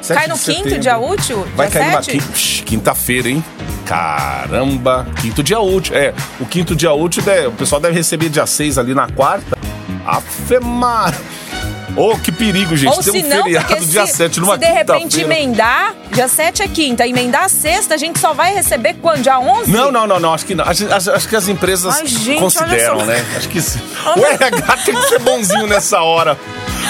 7 0.02 0.14
Cai 0.18 0.22
de 0.24 0.28
no 0.30 0.38
quinto 0.38 0.56
setembro. 0.56 0.78
dia 0.80 0.98
útil? 0.98 1.46
Vai 1.54 1.68
dia 1.68 1.80
cair 1.80 1.90
numa 1.90 2.02
7? 2.02 2.18
quinta- 2.18 2.36
Shhh, 2.36 2.62
quinta-feira, 2.64 3.28
hein? 3.28 3.44
Caramba! 3.84 5.06
Quinto 5.20 5.42
dia 5.42 5.60
útil. 5.60 5.94
É, 5.94 6.14
o 6.38 6.46
quinto 6.46 6.74
dia 6.76 6.92
útil, 6.92 7.22
né, 7.24 7.46
o 7.46 7.52
pessoal 7.52 7.80
deve 7.80 7.94
receber 7.94 8.28
dia 8.28 8.46
6 8.46 8.78
ali 8.78 8.94
na 8.94 9.08
quarta. 9.10 9.58
Afemar! 10.06 11.14
Ô, 11.96 12.16
que 12.18 12.30
perigo, 12.32 12.76
gente. 12.76 12.90
Ou 12.96 13.02
Tem 13.02 13.12
se 13.20 13.26
um 13.26 13.28
não, 13.28 13.42
feriado 13.42 13.84
dia 13.86 14.06
se, 14.06 14.12
7 14.14 14.40
numa 14.40 14.54
se 14.54 14.60
de 14.60 14.66
repente 14.66 15.20
emendar, 15.20 15.94
dia 16.12 16.28
7 16.28 16.62
é 16.62 16.68
quinta, 16.68 17.06
emendar 17.06 17.44
a 17.44 17.48
sexta, 17.48 17.94
a 17.94 17.96
gente 17.96 18.18
só 18.18 18.32
vai 18.32 18.54
receber 18.54 18.94
quando? 19.00 19.22
Dia 19.22 19.38
11? 19.38 19.70
Não, 19.70 19.90
não, 19.90 20.06
não, 20.06 20.18
não, 20.20 20.34
acho 20.34 20.46
que 20.46 20.54
não. 20.54 20.64
Acho, 20.64 20.92
acho- 20.92 21.10
acho 21.10 21.28
que 21.28 21.36
as 21.36 21.48
empresas 21.48 21.96
Ai, 21.98 22.06
gente, 22.06 22.40
consideram, 22.40 22.98
olha 22.98 23.06
né? 23.06 23.26
Acho 23.36 23.48
que 23.48 23.60
sim. 23.60 23.80
O 24.16 24.24
RH 24.24 24.76
tem 24.84 24.94
que 24.94 25.02
ser 25.08 25.18
bonzinho 25.18 25.66
nessa 25.66 26.00
hora. 26.02 26.38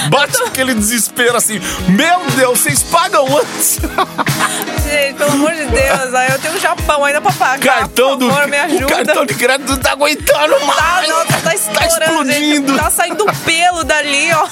Bate 0.09 0.42
aquele 0.42 0.74
desespero 0.74 1.37
assim. 1.37 1.61
Meu 1.88 2.20
Deus, 2.37 2.59
vocês 2.61 2.83
pagam 2.83 3.26
antes? 3.37 3.79
Gente, 4.90 5.14
pelo 5.18 5.33
amor 5.33 5.53
de 5.53 5.66
Deus, 5.66 6.14
aí 6.14 6.31
eu 6.31 6.38
tenho 6.38 6.55
um 6.55 6.61
Japão 6.61 7.05
ainda 7.05 7.20
pra 7.20 7.33
pagar. 7.33 7.79
cartão 7.81 8.18
por 8.18 8.29
favor, 8.31 8.44
do 8.44 8.50
me 8.50 8.57
ajuda. 8.59 8.85
o 8.87 8.88
cartão 8.88 9.26
de 9.26 9.35
crédito 9.35 9.70
não 9.70 9.79
tá 9.79 9.92
aguentando 9.92 10.55
Tá, 10.55 10.66
mais. 10.66 11.09
não, 11.09 11.26
tá 11.26 11.55
estourando, 11.55 11.87
explodindo. 12.31 12.72
gente. 12.72 12.83
Tá 12.83 12.90
saindo 12.90 13.24
pelo 13.44 13.85
dali, 13.85 14.31
ó. 14.33 14.48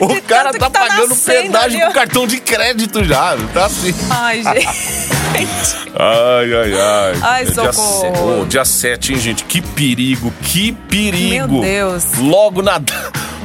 O 0.00 0.08
De 0.08 0.20
cara 0.22 0.52
tá 0.52 0.66
que 0.66 0.78
pagando 0.78 1.16
pedágio 1.16 1.80
com 1.86 1.92
cartão 1.92 2.26
de 2.26 2.40
crédito 2.40 3.04
já, 3.04 3.36
tá 3.52 3.66
assim. 3.66 3.94
Ai, 4.10 4.42
gente. 4.42 5.76
Ai, 5.94 6.54
ai, 6.54 6.72
ai. 6.80 7.18
Ai, 7.22 7.42
É 7.42 7.44
dia 7.44 7.72
socorro. 7.72 8.16
se- 8.16 8.22
Ô, 8.22 8.44
dia 8.46 8.64
7, 8.64 9.12
hein, 9.12 9.18
gente? 9.20 9.44
Que 9.44 9.60
perigo, 9.60 10.32
que 10.42 10.72
perigo. 10.72 11.52
Meu 11.52 11.60
Deus. 11.62 12.04
Logo 12.18 12.62
na, 12.62 12.80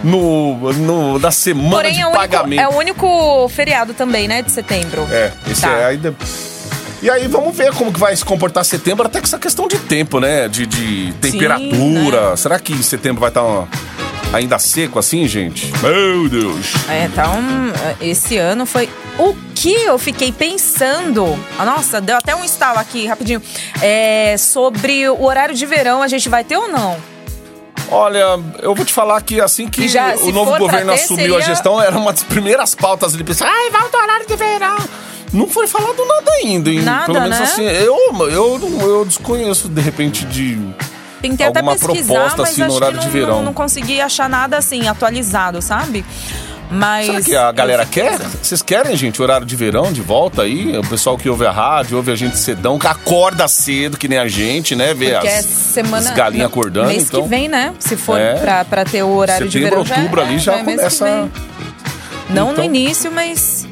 no, 0.04 0.74
no, 0.74 1.20
na 1.20 1.32
semana 1.32 1.70
Porém, 1.72 1.94
de 1.94 2.02
é 2.02 2.06
o, 2.06 2.10
único, 2.10 2.22
pagamento. 2.22 2.60
é 2.62 2.68
o 2.68 2.76
único 2.78 3.50
feriado 3.50 3.94
também, 3.94 4.28
né, 4.28 4.42
de 4.42 4.52
setembro. 4.52 5.08
É, 5.12 5.32
esse 5.50 5.62
Tá. 5.62 5.72
é 5.72 5.86
ainda. 5.86 6.16
E 7.02 7.10
aí 7.10 7.28
vamos 7.28 7.56
ver 7.56 7.72
como 7.74 7.92
que 7.94 8.00
vai 8.00 8.16
se 8.16 8.26
comportar 8.26 8.64
setembro, 8.66 9.06
até 9.06 9.20
com 9.20 9.26
essa 9.26 9.38
questão 9.38 9.68
de 9.68 9.78
tempo, 9.78 10.20
né? 10.20 10.48
De, 10.48 10.66
de 10.66 11.14
temperatura. 11.22 12.32
né? 12.32 12.36
Será 12.36 12.58
que 12.60 12.82
setembro 12.84 13.20
vai 13.22 13.30
estar 13.30 13.44
uma- 13.44 13.68
ainda 14.34 14.58
seco 14.58 14.98
assim, 14.98 15.28
gente? 15.28 15.72
Meu 15.84 16.28
Deus. 16.28 16.74
É, 16.90 17.08
tá 17.14 17.30
um. 17.32 17.72
Esse 18.02 18.38
ano 18.38 18.66
foi. 18.66 18.90
O 19.20 19.36
que 19.54 19.72
eu 19.74 20.00
fiquei 20.00 20.32
pensando. 20.32 21.38
ah, 21.60 21.66
Nossa, 21.66 22.02
deu 22.02 22.18
até 22.18 22.36
um 22.36 22.44
estalo 22.44 22.80
aqui, 22.80 23.06
rapidinho. 23.06 23.42
É, 23.82 24.36
sobre 24.38 25.08
o 25.10 25.24
horário 25.24 25.54
de 25.54 25.66
verão, 25.66 26.02
a 26.02 26.08
gente 26.08 26.28
vai 26.28 26.44
ter 26.44 26.58
ou 26.58 26.68
não? 26.68 26.98
Olha, 27.89 28.39
eu 28.62 28.74
vou 28.74 28.86
te 28.86 28.91
falar 28.93 29.21
que 29.21 29.39
assim 29.39 29.67
que 29.67 29.88
já, 29.88 30.15
o 30.15 30.32
novo 30.32 30.58
governo 30.58 30.91
ter, 30.93 31.00
assumiu 31.02 31.36
a 31.36 31.39
seria- 31.39 31.56
gestão, 31.56 31.82
era 31.82 31.98
uma 31.98 32.12
das 32.12 32.24
primeiras 32.24 32.74
pautas 32.76 33.13
ali. 33.13 33.24
Pensar, 33.24 33.48
ai, 33.48 33.69
volta 33.71 33.98
o 33.98 34.02
horário 34.02 34.28
de 34.28 34.36
verão. 34.36 34.76
Não 35.34 35.48
foi 35.48 35.67
falado 35.67 36.04
nada 36.06 36.32
ainda, 36.41 36.69
hein? 36.69 36.82
Nada, 36.82 37.06
Pelo 37.06 37.21
menos 37.21 37.38
né? 37.39 37.43
assim, 37.45 37.63
eu, 37.63 37.98
eu, 38.30 38.60
não- 38.60 38.82
eu 38.82 39.06
desconheço, 39.06 39.67
de 39.69 39.82
repente, 39.82 40.26
de. 40.26 40.58
Tentei 41.21 41.48
até 41.48 41.60
Alguma 41.60 41.76
pesquisar, 41.76 42.13
proposta, 42.13 42.41
mas 42.43 42.52
assim, 42.52 42.63
no 42.63 42.74
horário 42.74 43.00
que 43.00 43.06
de 43.06 43.08
não, 43.08 43.13
verão. 43.13 43.36
Não, 43.38 43.43
não 43.45 43.54
consegui 43.54 44.00
achar 44.00 44.30
nada 44.30 44.58
assim, 44.58 44.88
atualizado, 44.88 45.62
sabe? 45.62 46.06
Mas. 46.69 47.06
Será 47.08 47.21
que 47.21 47.36
a 47.36 47.51
galera 47.51 47.86
quer? 47.86 48.17
Vocês 48.19 48.62
querem, 48.62 48.95
gente, 48.97 49.21
horário 49.21 49.45
de 49.45 49.56
verão 49.56 49.93
de 49.93 50.01
volta 50.01 50.41
aí? 50.41 50.78
O 50.78 50.88
pessoal 50.88 51.17
que 51.17 51.30
ouve 51.30 51.45
a 51.45 51.51
rádio, 51.51 51.97
ouve 51.97 52.12
a 52.12 52.15
gente 52.15 52.38
cedão, 52.38 52.80
que 52.80 52.88
acorda 52.88 53.47
cedo, 53.47 53.97
que 53.97 54.08
nem 54.08 54.17
a 54.17 54.28
gente, 54.28 54.75
né? 54.75 54.93
Vê 54.93 55.12
Porque 55.12 55.28
é 55.28 55.38
as, 55.39 55.45
semana. 55.45 56.10
as 56.10 56.15
galinhas 56.15 56.47
acordando. 56.47 56.88
Mês 56.88 57.04
então, 57.04 57.23
que 57.23 57.30
vem, 57.30 57.47
né? 57.47 57.73
Se 57.80 57.95
for 57.95 58.19
É. 58.19 58.36
pra, 58.36 58.65
pra 58.65 58.84
ter 58.86 59.04
o 59.04 59.10
horário 59.15 59.47
de 59.47 59.54
setembro, 59.60 59.84
verão. 59.84 59.97
outubro 60.01 60.21
já, 60.21 60.28
ali 60.28 60.36
é, 60.36 60.39
já 60.39 60.54
é 60.56 60.60
começa. 60.63 61.06
Não 62.30 62.51
Então- 62.51 62.54
no 62.58 62.63
início, 62.63 63.12
mas. 63.12 63.67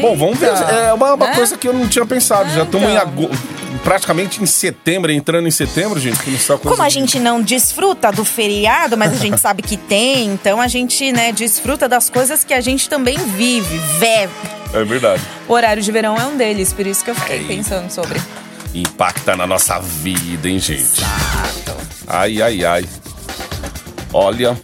Bom, 0.00 0.16
vamos 0.16 0.38
ver. 0.38 0.50
É 0.86 0.92
uma, 0.92 1.14
uma 1.14 1.26
né? 1.26 1.34
coisa 1.34 1.56
que 1.58 1.66
eu 1.66 1.72
não 1.72 1.88
tinha 1.88 2.06
pensado. 2.06 2.48
É, 2.50 2.54
já 2.54 2.62
estamos 2.62 2.88
em 2.88 2.92
então. 2.92 3.02
agosto. 3.02 3.59
Praticamente 3.84 4.42
em 4.42 4.46
setembro, 4.46 5.10
entrando 5.10 5.46
em 5.46 5.50
setembro, 5.50 5.98
gente. 5.98 6.22
Começar 6.22 6.54
a 6.54 6.58
coisa 6.58 6.76
Como 6.76 6.82
a 6.82 6.88
gente 6.88 7.18
não 7.18 7.40
desfruta 7.40 8.10
do 8.10 8.24
feriado, 8.24 8.96
mas 8.96 9.12
a 9.12 9.16
gente 9.16 9.38
sabe 9.40 9.62
que 9.62 9.76
tem, 9.76 10.26
então 10.26 10.60
a 10.60 10.68
gente, 10.68 11.12
né, 11.12 11.32
desfruta 11.32 11.88
das 11.88 12.10
coisas 12.10 12.44
que 12.44 12.52
a 12.52 12.60
gente 12.60 12.88
também 12.88 13.16
vive, 13.18 13.78
vê. 13.98 14.28
É 14.72 14.84
verdade. 14.84 15.22
O 15.48 15.52
horário 15.52 15.82
de 15.82 15.90
verão 15.90 16.16
é 16.16 16.24
um 16.26 16.36
deles, 16.36 16.72
por 16.72 16.86
isso 16.86 17.04
que 17.04 17.10
eu 17.10 17.14
fiquei 17.14 17.44
pensando 17.44 17.90
sobre. 17.90 18.20
Impacta 18.74 19.36
na 19.36 19.46
nossa 19.46 19.78
vida, 19.80 20.48
hein, 20.48 20.58
gente? 20.58 21.02
Ai, 22.06 22.40
ai, 22.42 22.64
ai. 22.64 22.84
Olha. 24.12 24.56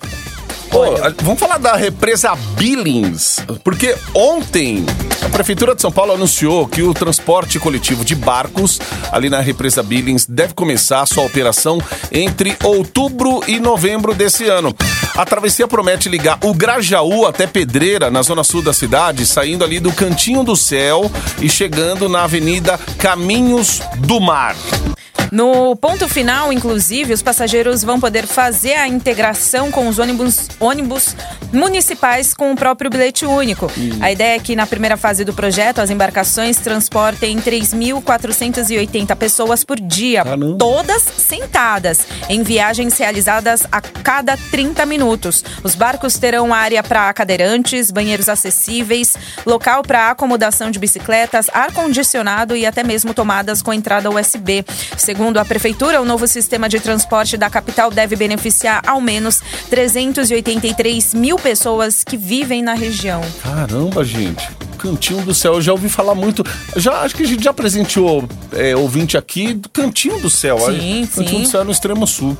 Vamos 1.22 1.40
falar 1.40 1.58
da 1.58 1.74
represa 1.74 2.34
Billings, 2.56 3.38
porque 3.64 3.96
ontem 4.12 4.84
a 5.26 5.28
Prefeitura 5.28 5.74
de 5.74 5.82
São 5.82 5.90
Paulo 5.90 6.12
anunciou 6.12 6.68
que 6.68 6.82
o 6.82 6.94
transporte 6.94 7.58
coletivo 7.58 8.04
de 8.04 8.14
barcos 8.14 8.80
ali 9.10 9.28
na 9.28 9.40
represa 9.40 9.82
Billings 9.82 10.24
deve 10.24 10.54
começar 10.54 11.04
sua 11.04 11.24
operação 11.24 11.82
entre 12.12 12.56
outubro 12.62 13.42
e 13.48 13.58
novembro 13.58 14.14
desse 14.14 14.44
ano. 14.44 14.72
A 15.16 15.24
travessia 15.24 15.66
promete 15.66 16.08
ligar 16.08 16.38
o 16.44 16.54
Grajaú 16.54 17.26
até 17.26 17.44
Pedreira, 17.44 18.08
na 18.08 18.22
zona 18.22 18.44
sul 18.44 18.62
da 18.62 18.72
cidade, 18.72 19.26
saindo 19.26 19.64
ali 19.64 19.80
do 19.80 19.92
Cantinho 19.92 20.44
do 20.44 20.54
Céu 20.54 21.10
e 21.42 21.50
chegando 21.50 22.08
na 22.08 22.22
Avenida 22.22 22.78
Caminhos 22.96 23.80
do 23.96 24.20
Mar. 24.20 24.54
No 25.32 25.74
ponto 25.76 26.08
final, 26.08 26.52
inclusive, 26.52 27.12
os 27.12 27.22
passageiros 27.22 27.82
vão 27.82 27.98
poder 27.98 28.26
fazer 28.26 28.74
a 28.74 28.86
integração 28.86 29.70
com 29.70 29.88
os 29.88 29.98
ônibus, 29.98 30.48
ônibus 30.60 31.16
municipais 31.52 32.32
com 32.32 32.52
o 32.52 32.56
próprio 32.56 32.90
bilhete 32.90 33.26
único. 33.26 33.70
A 34.00 34.10
ideia 34.12 34.36
é 34.36 34.38
que 34.38 34.54
na 34.54 34.66
primeira 34.66 34.96
fase 34.96 35.24
do 35.24 35.32
projeto, 35.32 35.80
as 35.80 35.90
embarcações 35.90 36.58
transportem 36.58 37.38
3.480 37.38 39.16
pessoas 39.16 39.64
por 39.64 39.80
dia, 39.80 40.22
Caramba. 40.22 40.58
todas 40.58 41.02
sentadas, 41.02 42.06
em 42.28 42.42
viagens 42.42 42.96
realizadas 42.96 43.66
a 43.70 43.80
cada 43.80 44.36
30 44.50 44.86
minutos. 44.86 45.44
Os 45.62 45.74
barcos 45.74 46.18
terão 46.18 46.54
área 46.54 46.82
para 46.82 47.12
cadeirantes, 47.12 47.90
banheiros 47.90 48.28
acessíveis, 48.28 49.16
local 49.44 49.82
para 49.82 50.10
acomodação 50.10 50.70
de 50.70 50.78
bicicletas, 50.78 51.48
ar-condicionado 51.52 52.54
e 52.56 52.64
até 52.64 52.82
mesmo 52.82 53.12
tomadas 53.12 53.60
com 53.60 53.72
entrada 53.72 54.10
USB. 54.10 54.64
Segundo 54.96 55.15
a 55.38 55.44
Prefeitura, 55.44 56.00
o 56.00 56.04
novo 56.04 56.26
sistema 56.26 56.68
de 56.68 56.78
transporte 56.78 57.36
da 57.36 57.48
capital 57.48 57.90
deve 57.90 58.16
beneficiar 58.16 58.82
ao 58.86 59.00
menos 59.00 59.40
383 59.70 61.14
mil 61.14 61.38
pessoas 61.38 62.04
que 62.04 62.16
vivem 62.16 62.62
na 62.62 62.74
região. 62.74 63.22
Caramba, 63.42 64.04
gente. 64.04 64.48
Cantinho 64.78 65.22
do 65.22 65.34
Céu, 65.34 65.54
eu 65.54 65.62
já 65.62 65.72
ouvi 65.72 65.88
falar 65.88 66.14
muito. 66.14 66.44
Já 66.76 67.00
acho 67.00 67.16
que 67.16 67.22
a 67.22 67.26
gente 67.26 67.42
já 67.42 67.52
presenteou 67.52 68.28
é, 68.52 68.76
ouvinte 68.76 69.16
aqui 69.16 69.54
do 69.54 69.68
Cantinho 69.70 70.20
do 70.20 70.28
Céu. 70.28 70.58
Sim. 70.58 71.08
Cantinho 71.12 71.38
sim. 71.38 71.42
do 71.42 71.48
Céu 71.48 71.60
é 71.62 71.64
no 71.64 71.72
extremo 71.72 72.06
sul. 72.06 72.36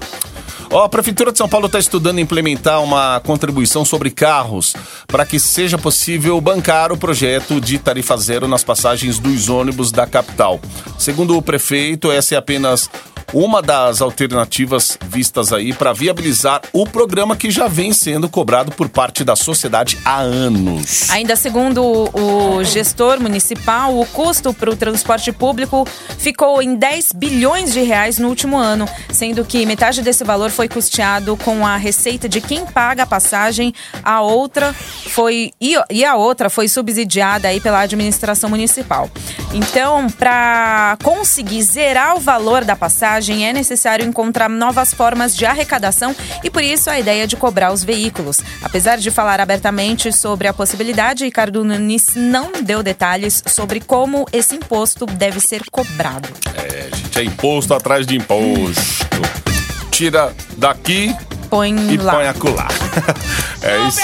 Ó, 0.71 0.85
a 0.85 0.89
Prefeitura 0.89 1.31
de 1.31 1.39
São 1.39 1.49
Paulo 1.49 1.67
está 1.67 1.79
estudando 1.79 2.19
implementar 2.19 2.83
uma 2.83 3.21
contribuição 3.21 3.85
sobre 3.85 4.11
carros 4.11 4.75
para 5.07 5.25
que 5.25 5.39
seja 5.39 5.79
possível 5.79 6.41
bancar 6.41 6.93
o 6.93 6.97
projeto 6.97 7.61
de 7.61 7.79
tarifa 7.79 8.17
zero 8.17 8.49
nas 8.49 8.65
passagens 8.65 9.19
dos 9.19 9.49
ônibus 9.49 9.93
da 9.93 10.07
capital. 10.07 10.61
Segundo 10.99 11.37
o 11.37 11.43
prefeito, 11.43 12.11
essa 12.11 12.35
é 12.35 12.39
apenas 12.39 12.91
uma 13.33 13.61
das 13.61 14.01
alternativas 14.01 14.99
vistas 15.09 15.53
aí 15.53 15.73
para 15.73 15.93
viabilizar 15.93 16.63
o 16.73 16.87
programa 16.87 17.37
que 17.37 17.51
já 17.51 17.67
vem 17.67 17.93
sendo 17.93 18.29
cobrado 18.29 18.71
por 18.73 18.89
parte 18.89 19.25
da 19.25 19.35
sociedade 19.35 19.99
há 20.05 20.21
anos. 20.21 21.11
Ainda 21.11 21.35
segundo 21.37 21.83
o 22.13 22.63
gestor 22.65 23.21
municipal, 23.21 23.99
o 23.99 24.07
custo 24.07 24.53
para 24.53 24.71
o 24.71 24.77
transporte 24.77 25.33
público 25.33 25.87
ficou 26.19 26.63
em 26.63 26.77
10 26.77 27.13
bilhões 27.13 27.73
de 27.73 27.83
reais 27.83 28.19
no 28.19 28.29
último 28.29 28.57
ano, 28.57 28.89
sendo 29.11 29.45
que 29.45 29.67
metade 29.67 30.03
desse 30.03 30.25
valor 30.25 30.51
foi 30.57 30.69
custeado 30.69 31.37
com 31.37 31.67
a 31.67 31.77
receita 31.77 32.27
de 32.27 32.41
quem 32.41 32.65
paga 32.65 33.03
a 33.03 33.07
passagem, 33.07 33.75
a 34.03 34.23
outra 34.23 34.73
foi 34.73 35.53
e 35.61 36.03
a 36.03 36.17
outra 36.17 36.49
foi 36.49 36.67
subsidiada 36.67 37.49
aí 37.49 37.61
pela 37.61 37.81
administração 37.81 38.49
municipal. 38.49 39.11
Então, 39.53 40.09
para 40.09 40.97
conseguir 41.03 41.63
zerar 41.63 42.17
o 42.17 42.21
valor 42.21 42.65
da 42.65 42.75
passagem, 42.75 43.47
é 43.47 43.53
necessário 43.53 44.07
encontrar 44.07 44.49
novas 44.49 44.95
formas 44.95 45.37
de 45.37 45.45
arrecadação 45.45 46.17
e 46.43 46.49
por 46.49 46.63
isso 46.63 46.89
a 46.89 46.99
ideia 46.99 47.27
de 47.27 47.37
cobrar 47.37 47.71
os 47.71 47.85
veículos. 47.85 48.39
Apesar 48.63 48.97
de 48.97 49.11
falar 49.11 49.41
abertamente 49.41 50.11
sobre 50.11 50.49
a 50.49 50.55
possibilidade, 50.55 51.25
Ricardo 51.25 51.65
Nunes 51.65 52.15
não 52.17 52.51
deu 52.63 52.83
detalhes 52.83 53.43
sobre 53.47 53.79
como 53.79 54.25
esse 54.33 54.55
imposto 54.55 55.05
deve 55.05 55.39
ser 55.39 55.63
cobrado. 55.71 56.31
É, 56.55 56.97
gente, 56.97 57.19
é 57.19 57.25
imposto 57.25 57.75
atrás 57.75 58.07
de 58.07 58.17
imposto. 58.17 59.56
Tira 59.91 60.33
daqui 60.57 61.15
põe 61.49 61.75
e 61.93 61.97
lá. 61.97 62.13
põe 62.13 62.29
acolá. 62.29 62.69
é 63.63 63.89
isso. 63.89 64.01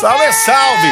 Salve, 0.00 0.32
salve! 0.32 0.88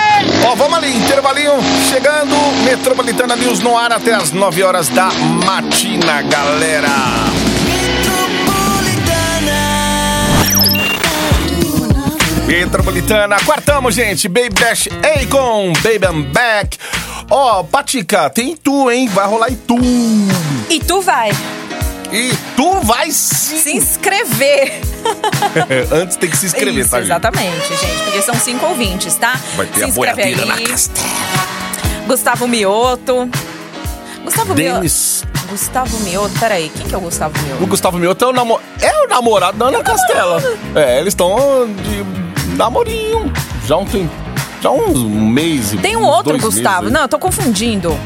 Ó, 0.46 0.54
vamos 0.54 0.78
ali, 0.78 0.96
intervalinho 0.96 1.52
chegando. 1.90 2.34
Metropolitana 2.64 3.36
News 3.36 3.60
no 3.60 3.76
ar 3.76 3.92
até 3.92 4.14
as 4.14 4.32
9 4.32 4.62
horas 4.62 4.88
da 4.88 5.10
matina, 5.44 6.22
galera. 6.22 6.88
Metropolitana, 12.46 13.36
quartamos, 13.44 13.94
gente. 13.94 14.28
Baby 14.28 14.50
Dash 14.50 14.88
Akon, 14.88 15.72
Baby 15.82 16.06
I'm 16.06 16.22
Back. 16.32 16.78
Ó, 17.30 17.62
Patica, 17.64 18.28
tem 18.30 18.56
tu, 18.56 18.90
hein? 18.90 19.08
Vai 19.08 19.26
rolar 19.26 19.50
e 19.50 19.56
tu. 19.56 19.76
E 20.68 20.80
tu 20.80 21.00
vai 21.00 21.30
E 22.12 22.30
tu 22.56 22.80
vai 22.80 23.10
sim. 23.10 23.56
se 23.58 23.72
inscrever. 23.76 24.80
Antes 25.92 26.16
tem 26.16 26.28
que 26.30 26.36
se 26.36 26.46
inscrever, 26.46 26.82
Isso, 26.82 26.90
tá, 26.90 26.98
gente? 26.98 27.06
exatamente, 27.06 27.68
gente. 27.68 28.02
Porque 28.04 28.22
são 28.22 28.34
cinco 28.34 28.66
ouvintes, 28.66 29.14
tá? 29.14 29.40
Vai 29.56 29.66
ter 29.66 29.84
se 29.84 29.90
a 29.90 29.94
boiadeira 29.94 30.44
na 30.44 30.54
aí. 30.54 30.64
castela. 30.66 31.08
Gustavo 32.06 32.46
Mioto. 32.46 33.28
Gustavo 34.24 34.54
Mioto. 34.54 34.74
Denis. 34.80 35.24
Gustavo 35.48 35.98
Mioto, 36.00 36.38
peraí, 36.38 36.70
quem 36.74 36.86
que 36.86 36.94
é 36.94 36.98
o 36.98 37.00
Gustavo 37.00 37.38
O 37.38 37.42
Mioto? 37.42 37.66
Gustavo 37.66 37.98
Mioto 37.98 38.24
é 38.24 38.28
o, 38.28 38.32
namo... 38.32 38.60
é 38.80 39.04
o 39.04 39.08
namorado 39.08 39.58
da 39.58 39.66
Ana 39.66 39.82
Castela. 39.82 40.42
É, 40.74 41.00
eles 41.00 41.08
estão 41.12 41.36
de 41.82 42.56
namorinho. 42.56 43.30
Já 43.66 43.76
um. 43.76 43.86
Já 44.60 44.70
uns 44.70 44.98
um 44.98 45.28
mês. 45.28 45.72
e 45.72 45.78
Tem 45.78 45.96
um 45.96 46.04
outro 46.04 46.38
Gustavo. 46.38 46.82
meses 46.82 46.92
Não, 46.92 47.02
eu 47.02 47.08
tô 47.08 47.18
confundindo. 47.18 47.98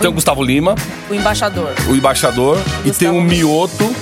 Tem 0.00 0.08
o 0.10 0.12
Gustavo 0.12 0.42
Lima, 0.42 0.74
O 1.08 1.14
embaixador. 1.14 1.72
o 1.88 1.94
embaixador, 1.94 2.58
e 2.84 2.90
tem 2.90 3.08
Gustavo 3.08 3.18
o. 3.18 3.22
Mioto. 3.22 3.96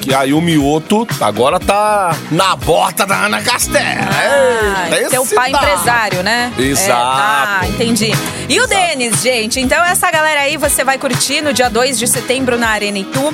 Que 0.00 0.12
aí 0.12 0.32
o 0.34 0.40
Mioto 0.40 1.06
agora 1.20 1.60
tá 1.60 2.16
na 2.28 2.56
bota 2.56 3.06
da 3.06 3.26
Ana 3.26 3.40
Castela. 3.40 4.00
Ah, 4.10 4.96
Eita, 4.96 5.10
teu 5.10 5.22
esse 5.22 5.32
pai 5.32 5.50
empresário, 5.52 6.24
né? 6.24 6.52
Exato. 6.58 6.90
É, 6.90 6.92
ah, 6.92 7.60
entendi. 7.68 8.10
E 8.48 8.60
o 8.60 8.66
Denis, 8.66 9.22
gente? 9.22 9.60
Então 9.60 9.80
essa 9.84 10.10
galera 10.10 10.40
aí 10.40 10.56
você 10.56 10.82
vai 10.82 10.98
curtir 10.98 11.40
no 11.40 11.52
dia 11.52 11.70
2 11.70 12.00
de 12.00 12.08
setembro 12.08 12.58
na 12.58 12.70
Arena 12.70 12.98
Itu. 12.98 13.32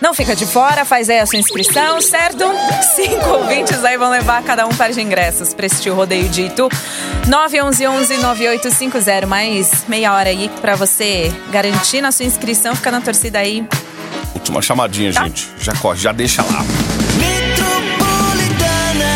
Não 0.00 0.14
fica 0.14 0.36
de 0.36 0.46
fora, 0.46 0.84
faz 0.84 1.10
aí 1.10 1.18
a 1.18 1.26
sua 1.26 1.40
inscrição, 1.40 2.00
certo? 2.00 2.44
Cinco 2.94 3.28
ouvintes 3.30 3.84
aí 3.84 3.96
vão 3.96 4.10
levar 4.10 4.40
cada 4.44 4.64
um 4.64 4.68
par 4.68 4.92
de 4.92 5.00
ingressos 5.00 5.52
para 5.52 5.66
este 5.66 5.90
rodeio 5.90 6.28
de 6.28 6.42
Itu. 6.42 6.68
911-9850, 7.28 9.26
mais 9.26 9.84
meia 9.86 10.14
hora 10.14 10.30
aí 10.30 10.50
pra 10.60 10.74
você 10.76 11.30
garantir 11.50 12.00
na 12.00 12.10
sua 12.10 12.24
inscrição. 12.24 12.74
Fica 12.74 12.90
na 12.90 13.00
torcida 13.02 13.38
aí. 13.38 13.66
Última 14.34 14.62
chamadinha, 14.62 15.12
Tá. 15.12 15.24
gente. 15.24 15.48
Já 15.60 15.74
corre, 15.74 15.98
já 15.98 16.10
deixa 16.12 16.42
lá. 16.42 16.64
Metropolitana 17.18 19.08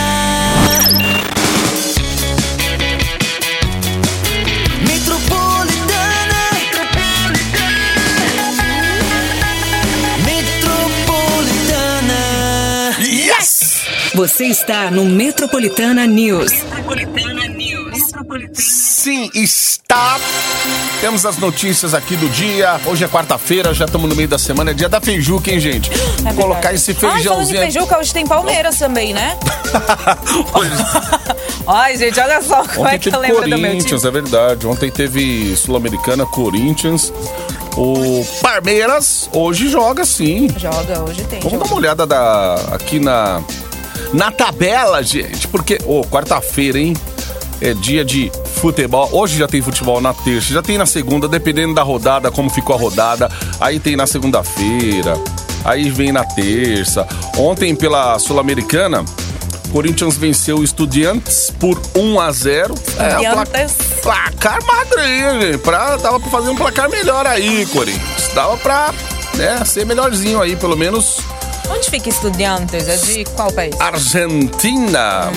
Metropolitana 11.22 12.96
Yes! 13.00 13.82
Você 14.14 14.46
está 14.46 14.90
no 14.90 15.04
Metropolitana 15.04 16.06
News. 16.06 16.52
Sim, 18.54 19.30
está. 19.34 20.18
Temos 21.00 21.26
as 21.26 21.36
notícias 21.38 21.92
aqui 21.94 22.16
do 22.16 22.28
dia. 22.30 22.80
Hoje 22.86 23.04
é 23.04 23.08
quarta-feira, 23.08 23.74
já 23.74 23.84
estamos 23.84 24.08
no 24.08 24.14
meio 24.14 24.28
da 24.28 24.38
semana. 24.38 24.70
É 24.70 24.74
dia 24.74 24.88
da 24.88 25.00
feijuca, 25.00 25.50
hein, 25.50 25.58
gente? 25.60 25.90
É 26.24 26.32
Colocar 26.32 26.72
esse 26.72 26.92
Ai, 26.92 26.96
falando 26.96 27.14
em 27.16 27.22
feijãozinho. 27.22 27.60
feijuca, 27.60 27.98
hoje 27.98 28.12
tem 28.12 28.26
Palmeiras 28.26 28.78
também, 28.78 29.12
né? 29.12 29.36
Hoje- 30.54 30.70
Ai, 31.66 31.96
gente, 31.96 32.18
olha 32.18 32.42
só 32.42 32.66
como 32.66 32.82
Ontem 32.86 32.94
é 32.94 32.98
que 32.98 33.08
eu 33.08 33.20
lembro 33.20 33.42
do 33.42 33.48
meu 33.48 33.56
time. 33.58 33.68
Corinthians, 33.70 34.04
é 34.04 34.10
verdade. 34.10 34.66
Ontem 34.66 34.90
teve 34.90 35.56
Sul-Americana, 35.56 36.26
Corinthians. 36.26 37.12
O 37.76 38.24
Palmeiras 38.42 39.28
hoje 39.32 39.68
joga 39.68 40.04
sim. 40.04 40.48
Joga, 40.58 41.02
hoje 41.02 41.22
tem. 41.24 41.40
Vamos 41.40 41.58
dar 41.60 41.64
uma 41.66 41.74
olhada 41.76 42.06
da, 42.06 42.54
aqui 42.72 42.98
na, 42.98 43.42
na 44.12 44.30
tabela, 44.30 45.02
gente. 45.02 45.46
Porque, 45.48 45.78
ô, 45.86 46.02
quarta-feira, 46.02 46.78
hein? 46.78 46.94
É 47.64 47.74
dia 47.74 48.04
de 48.04 48.30
futebol. 48.60 49.08
Hoje 49.12 49.38
já 49.38 49.46
tem 49.46 49.62
futebol 49.62 50.00
na 50.00 50.12
terça, 50.12 50.52
já 50.52 50.60
tem 50.60 50.76
na 50.76 50.84
segunda, 50.84 51.28
dependendo 51.28 51.72
da 51.72 51.82
rodada, 51.82 52.28
como 52.30 52.50
ficou 52.50 52.74
a 52.74 52.78
rodada. 52.78 53.30
Aí 53.60 53.78
tem 53.78 53.94
na 53.94 54.04
segunda-feira, 54.04 55.16
aí 55.64 55.88
vem 55.88 56.10
na 56.10 56.24
terça. 56.24 57.06
Ontem, 57.38 57.72
pela 57.76 58.18
Sul-Americana, 58.18 59.04
Corinthians 59.70 60.16
venceu 60.16 60.58
o 60.58 60.64
Estudiantes 60.64 61.52
por 61.58 61.80
1 61.96 62.20
a 62.20 62.32
0 62.32 62.74
É, 62.98 63.08
Estudiantes. 63.08 63.76
placar 64.02 64.58
madrinha. 64.66 65.56
Pra, 65.58 65.96
dava 65.98 66.18
pra 66.18 66.30
fazer 66.30 66.50
um 66.50 66.56
placar 66.56 66.90
melhor 66.90 67.26
aí, 67.28 67.64
Corinthians. 67.66 68.28
Dava 68.34 68.56
pra 68.56 68.92
né, 69.34 69.64
ser 69.64 69.86
melhorzinho 69.86 70.42
aí, 70.42 70.56
pelo 70.56 70.76
menos 70.76 71.20
Onde 71.70 71.88
fica 71.88 72.08
Estudiantes? 72.08 72.88
É 72.88 72.96
de 72.96 73.24
qual 73.36 73.50
país? 73.52 73.74
Argentina. 73.80 75.30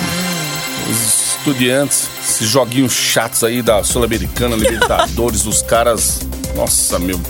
Os 0.90 1.25
estudiantes, 1.46 2.08
esses 2.20 2.48
joguinhos 2.48 2.92
chatos 2.92 3.44
aí 3.44 3.62
da 3.62 3.84
Sul-Americana, 3.84 4.56
Libertadores, 4.56 5.46
os 5.46 5.62
caras. 5.62 6.20
Nossa, 6.56 6.98
meu. 6.98 7.20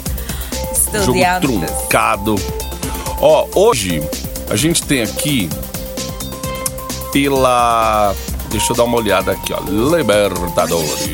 Jogo 1.04 1.20
truncado. 1.42 2.36
Ó, 3.20 3.46
hoje 3.54 4.02
a 4.48 4.56
gente 4.56 4.82
tem 4.82 5.02
aqui 5.02 5.50
pela. 7.12 8.14
Deixa 8.48 8.72
eu 8.72 8.76
dar 8.76 8.84
uma 8.84 8.96
olhada 8.96 9.32
aqui, 9.32 9.52
ó. 9.52 9.60
Libertadores. 9.94 11.10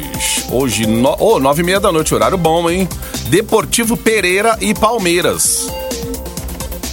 Hoje, 0.51 0.87
no... 0.87 1.17
oh, 1.19 1.41
nove 1.41 1.63
e 1.63 1.65
meia 1.65 1.81
da 1.81 1.91
noite, 1.91 2.15
horário 2.15 2.39
bom, 2.39 2.71
hein? 2.71 2.89
Deportivo 3.29 3.97
Pereira 3.97 4.57
e 4.61 4.75
Palmeiras. 4.75 5.67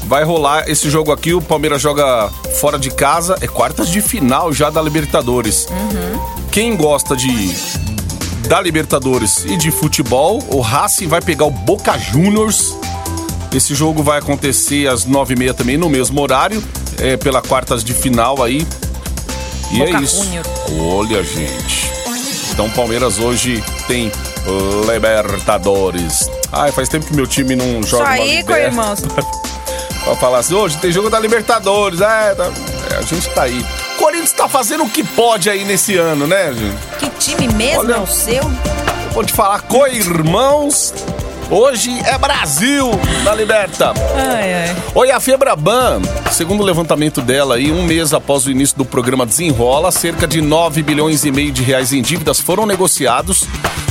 Vai 0.09 0.23
rolar 0.23 0.67
esse 0.67 0.89
jogo 0.89 1.11
aqui, 1.11 1.35
o 1.35 1.41
Palmeiras 1.41 1.79
joga 1.79 2.31
fora 2.59 2.79
de 2.79 2.89
casa, 2.89 3.35
é 3.41 3.47
quartas 3.47 3.87
de 3.89 4.01
final 4.01 4.51
já 4.51 4.71
da 4.71 4.81
Libertadores. 4.81 5.67
Quem 6.51 6.75
gosta 6.75 7.15
de 7.15 7.29
da 8.47 8.59
Libertadores 8.59 9.45
e 9.45 9.55
de 9.55 9.69
futebol, 9.69 10.43
o 10.51 10.61
Racing 10.61 11.05
vai 11.07 11.21
pegar 11.21 11.45
o 11.45 11.51
Boca 11.51 11.95
Juniors. 11.95 12.75
Esse 13.53 13.75
jogo 13.75 14.01
vai 14.01 14.17
acontecer 14.17 14.87
às 14.87 15.05
nove 15.05 15.35
e 15.35 15.37
meia 15.37 15.53
também, 15.53 15.77
no 15.77 15.87
mesmo 15.87 16.19
horário, 16.19 16.63
é, 16.97 17.15
pela 17.15 17.39
quartas 17.43 17.83
de 17.83 17.93
final 17.93 18.41
aí. 18.41 18.65
E 19.71 19.77
Boca 19.77 19.91
é 19.91 20.01
isso. 20.01 20.23
Juniors. 20.23 20.47
Olha, 20.81 21.23
gente. 21.23 21.91
Então, 22.51 22.65
o 22.65 22.71
Palmeiras 22.71 23.19
hoje 23.19 23.63
tem 23.87 24.11
Libertadores. 24.91 26.27
Ai, 26.51 26.71
faz 26.71 26.89
tempo 26.89 27.05
que 27.05 27.15
meu 27.15 27.27
time 27.27 27.55
não 27.55 27.79
Isso 27.81 27.89
joga 27.89 28.05
uma 28.05 28.13
aí, 28.13 28.37
Liber- 28.37 28.55
co-irmãos. 28.55 28.99
Pra 30.03 30.15
falar 30.15 30.39
assim, 30.39 30.53
hoje 30.55 30.77
tem 30.77 30.91
jogo 30.91 31.09
da 31.09 31.19
Libertadores, 31.19 32.01
é, 32.01 32.33
tá- 32.35 32.51
é, 32.91 32.95
a 32.97 33.01
gente 33.01 33.29
tá 33.29 33.43
aí. 33.43 33.63
Corinthians 33.97 34.31
tá 34.31 34.47
fazendo 34.47 34.83
o 34.83 34.89
que 34.89 35.03
pode 35.03 35.49
aí 35.49 35.63
nesse 35.65 35.97
ano, 35.97 36.25
né, 36.25 36.53
gente? 36.53 36.77
Que 36.99 37.09
time 37.19 37.47
mesmo 37.53 37.79
Olha- 37.81 37.95
é 37.95 37.99
o 37.99 38.07
seu? 38.07 38.43
Vou 39.11 39.23
te 39.23 39.33
falar, 39.33 39.61
co-irmãos, 39.61 40.93
hoje 41.49 41.91
é 42.05 42.17
Brasil 42.17 42.89
na 43.23 43.35
Liberta. 43.35 43.91
Ai, 44.15 44.53
ai. 44.69 44.75
Oi, 44.95 45.11
a 45.11 45.19
Febraban, 45.19 46.01
segundo 46.31 46.61
o 46.61 46.65
levantamento 46.65 47.21
dela 47.21 47.55
aí, 47.55 47.71
um 47.71 47.83
mês 47.83 48.13
após 48.13 48.45
o 48.45 48.51
início 48.51 48.77
do 48.77 48.85
programa 48.85 49.25
Desenrola, 49.25 49.91
cerca 49.91 50.25
de 50.25 50.41
9 50.41 50.81
bilhões 50.81 51.25
e 51.25 51.31
meio 51.31 51.51
de 51.51 51.61
reais 51.61 51.91
em 51.91 52.01
dívidas 52.01 52.39
foram 52.39 52.65
negociados, 52.65 53.43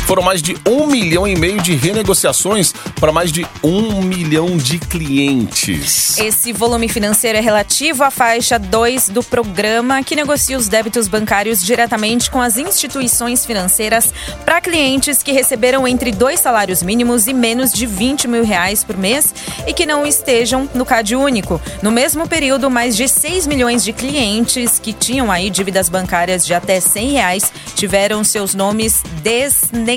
Foram 0.09 0.23
mais 0.23 0.41
de 0.41 0.57
um 0.67 0.87
milhão 0.87 1.29
e 1.29 1.37
meio 1.37 1.61
de 1.61 1.75
renegociações 1.75 2.73
para 2.99 3.13
mais 3.13 3.31
de 3.31 3.47
um 3.63 4.01
milhão 4.01 4.57
de 4.57 4.79
clientes. 4.79 6.17
Esse 6.17 6.51
volume 6.51 6.89
financeiro 6.89 7.37
é 7.37 7.43
relativo 7.43 8.03
à 8.03 8.11
faixa 8.11 8.59
2 8.59 9.11
do 9.11 9.23
programa, 9.23 10.03
que 10.03 10.17
negocia 10.17 10.57
os 10.57 10.67
débitos 10.67 11.09
bancários 11.09 11.63
diretamente 11.63 12.31
com 12.31 12.41
as 12.41 12.57
instituições 12.57 13.45
financeiras 13.45 14.11
para 14.47 14.63
clientes 14.63 15.23
que 15.23 15.31
receberam 15.31 15.87
entre 15.87 16.11
dois 16.11 16.41
salários 16.41 16.83
mínimos 16.83 17.27
e 17.27 17.35
menos 17.35 17.71
de 17.71 17.85
20 17.85 18.29
mil 18.29 18.45
reais 18.45 18.83
por 18.83 18.97
mês 18.97 19.35
e 19.67 19.75
que 19.75 19.85
não 19.85 20.07
estejam 20.07 20.67
no 20.75 20.87
CAD 20.87 21.17
único. 21.17 21.61
No 21.83 21.91
mesmo 21.91 22.27
período, 22.27 22.71
mais 22.71 22.97
de 22.97 23.07
6 23.07 23.47
milhões 23.47 23.85
de 23.85 23.93
clientes 23.93 24.79
que 24.79 24.95
tinham 24.95 25.31
aí 25.31 25.51
dívidas 25.51 25.91
bancárias 25.91 26.47
de 26.47 26.55
até 26.55 26.81
100 26.81 27.11
reais 27.11 27.53
tiveram 27.75 28.25
seus 28.25 28.55
nomes 28.55 29.03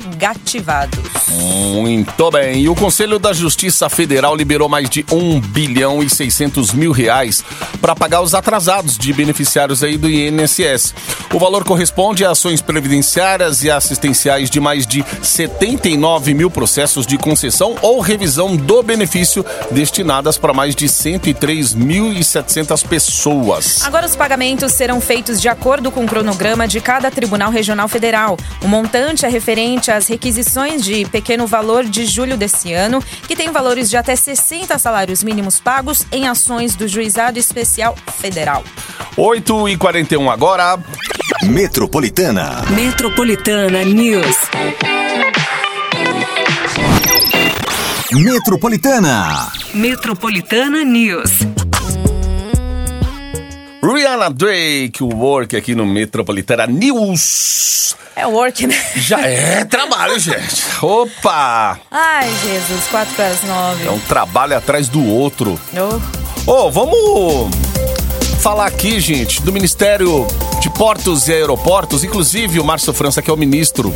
desnegativados. 0.02 1.00
Muito 1.30 2.30
bem. 2.32 2.62
E 2.64 2.70
o 2.70 2.76
Conselho 2.76 3.18
da 3.18 3.32
Justiça 3.34 3.88
Federal 3.90 4.36
liberou 4.36 4.68
mais 4.68 4.90
de 4.90 5.06
1 5.12 5.40
bilhão 5.40 6.04
e 6.04 6.10
600 6.10 6.74
mil 6.74 6.92
reais 6.92 7.44
para 7.80 7.96
pagar 7.96 8.22
os 8.22 8.34
atrasados 8.34 8.98
de 8.98 9.14
beneficiários 9.14 9.84
aí 9.84 9.98
do 9.98 10.10
INSS. 10.10 10.94
O 11.34 11.40
valor 11.40 11.64
corresponde 11.64 12.26
a 12.26 12.32
ações 12.32 12.62
previdenciárias 12.62 13.64
e 13.64 13.72
assistenciais 13.72 14.50
de 14.50 14.60
mais 14.60 14.86
de 14.86 15.06
79 15.22 16.34
mil 16.34 16.52
processos 16.52 17.06
de 17.06 17.18
concessão 17.18 17.76
ou 17.82 18.02
revisão 18.02 18.58
do 18.58 18.84
benefício 18.84 19.46
destinadas 19.72 20.38
para 20.38 20.54
mais 20.54 20.76
de 20.76 20.88
103.700 20.88 22.86
pessoas. 22.86 23.82
Agora 23.84 24.06
os 24.06 24.16
pagamentos 24.16 24.74
serão 24.74 25.00
feitos 25.00 25.40
de 25.40 25.48
acordo 25.48 25.92
com 25.92 26.04
o 26.04 26.08
cronograma 26.08 26.68
de 26.68 26.82
cada 26.82 27.10
Tribunal 27.10 27.52
Regional 27.52 27.88
Federal. 27.88 28.38
O 28.62 28.68
montante 28.68 29.26
é 29.26 29.30
referente 29.30 29.91
às 29.92 30.08
requisições 30.08 30.84
de 30.84 31.06
pequeno 31.06 31.46
valor 31.46 31.84
de 31.84 32.06
julho 32.06 32.38
desse 32.38 32.74
ano, 32.74 33.04
que 33.28 33.36
tem 33.36 33.52
valores 33.52 33.90
de 33.90 33.98
até 33.98 34.16
60 34.16 34.78
salários 34.80 35.24
mínimos 35.24 35.60
pagos 35.60 36.06
em 36.12 36.28
ações 36.28 36.76
do 36.76 36.88
Juizado 36.88 37.38
Especial 37.38 37.96
Federal. 38.20 38.64
8 39.18 39.70
e 39.70 39.78
41 39.78 40.30
agora. 40.30 40.80
Metropolitana. 41.44 42.64
Metropolitana 42.70 43.84
News. 43.84 44.36
Metropolitana. 48.12 49.52
Metropolitana 49.74 50.84
News. 50.84 51.32
Rihanna 53.84 54.30
Drake, 54.30 55.04
o 55.04 55.08
work 55.08 55.58
aqui 55.58 55.74
no 55.74 55.88
Metropolitana 55.88 56.68
News. 56.68 57.96
É 58.16 58.28
work, 58.28 58.68
né? 58.68 58.76
Já 58.96 59.22
é 59.22 59.66
trabalho, 59.66 60.18
gente. 60.22 60.64
Opa! 60.82 61.80
Ai, 61.90 62.30
Jesus, 62.44 62.88
4 62.92 63.16
para 63.16 63.28
as 63.28 63.44
9. 63.44 63.88
É 63.88 63.92
um 63.92 64.00
trabalho 64.00 64.56
atrás 64.56 64.88
do 64.88 65.04
outro. 65.04 65.60
Oh. 66.46 66.52
Ô, 66.52 66.72
vamos 66.72 67.56
falar 68.40 68.68
aqui, 68.68 69.00
gente, 69.00 69.42
do 69.42 69.52
Ministério 69.52 70.28
de 70.62 70.70
Portos 70.70 71.28
e 71.28 71.34
Aeroportos. 71.34 72.04
Inclusive, 72.04 72.60
o 72.60 72.64
Márcio 72.64 72.94
França, 72.94 73.20
que 73.20 73.32
é 73.32 73.34
o 73.34 73.38
ministro 73.38 73.92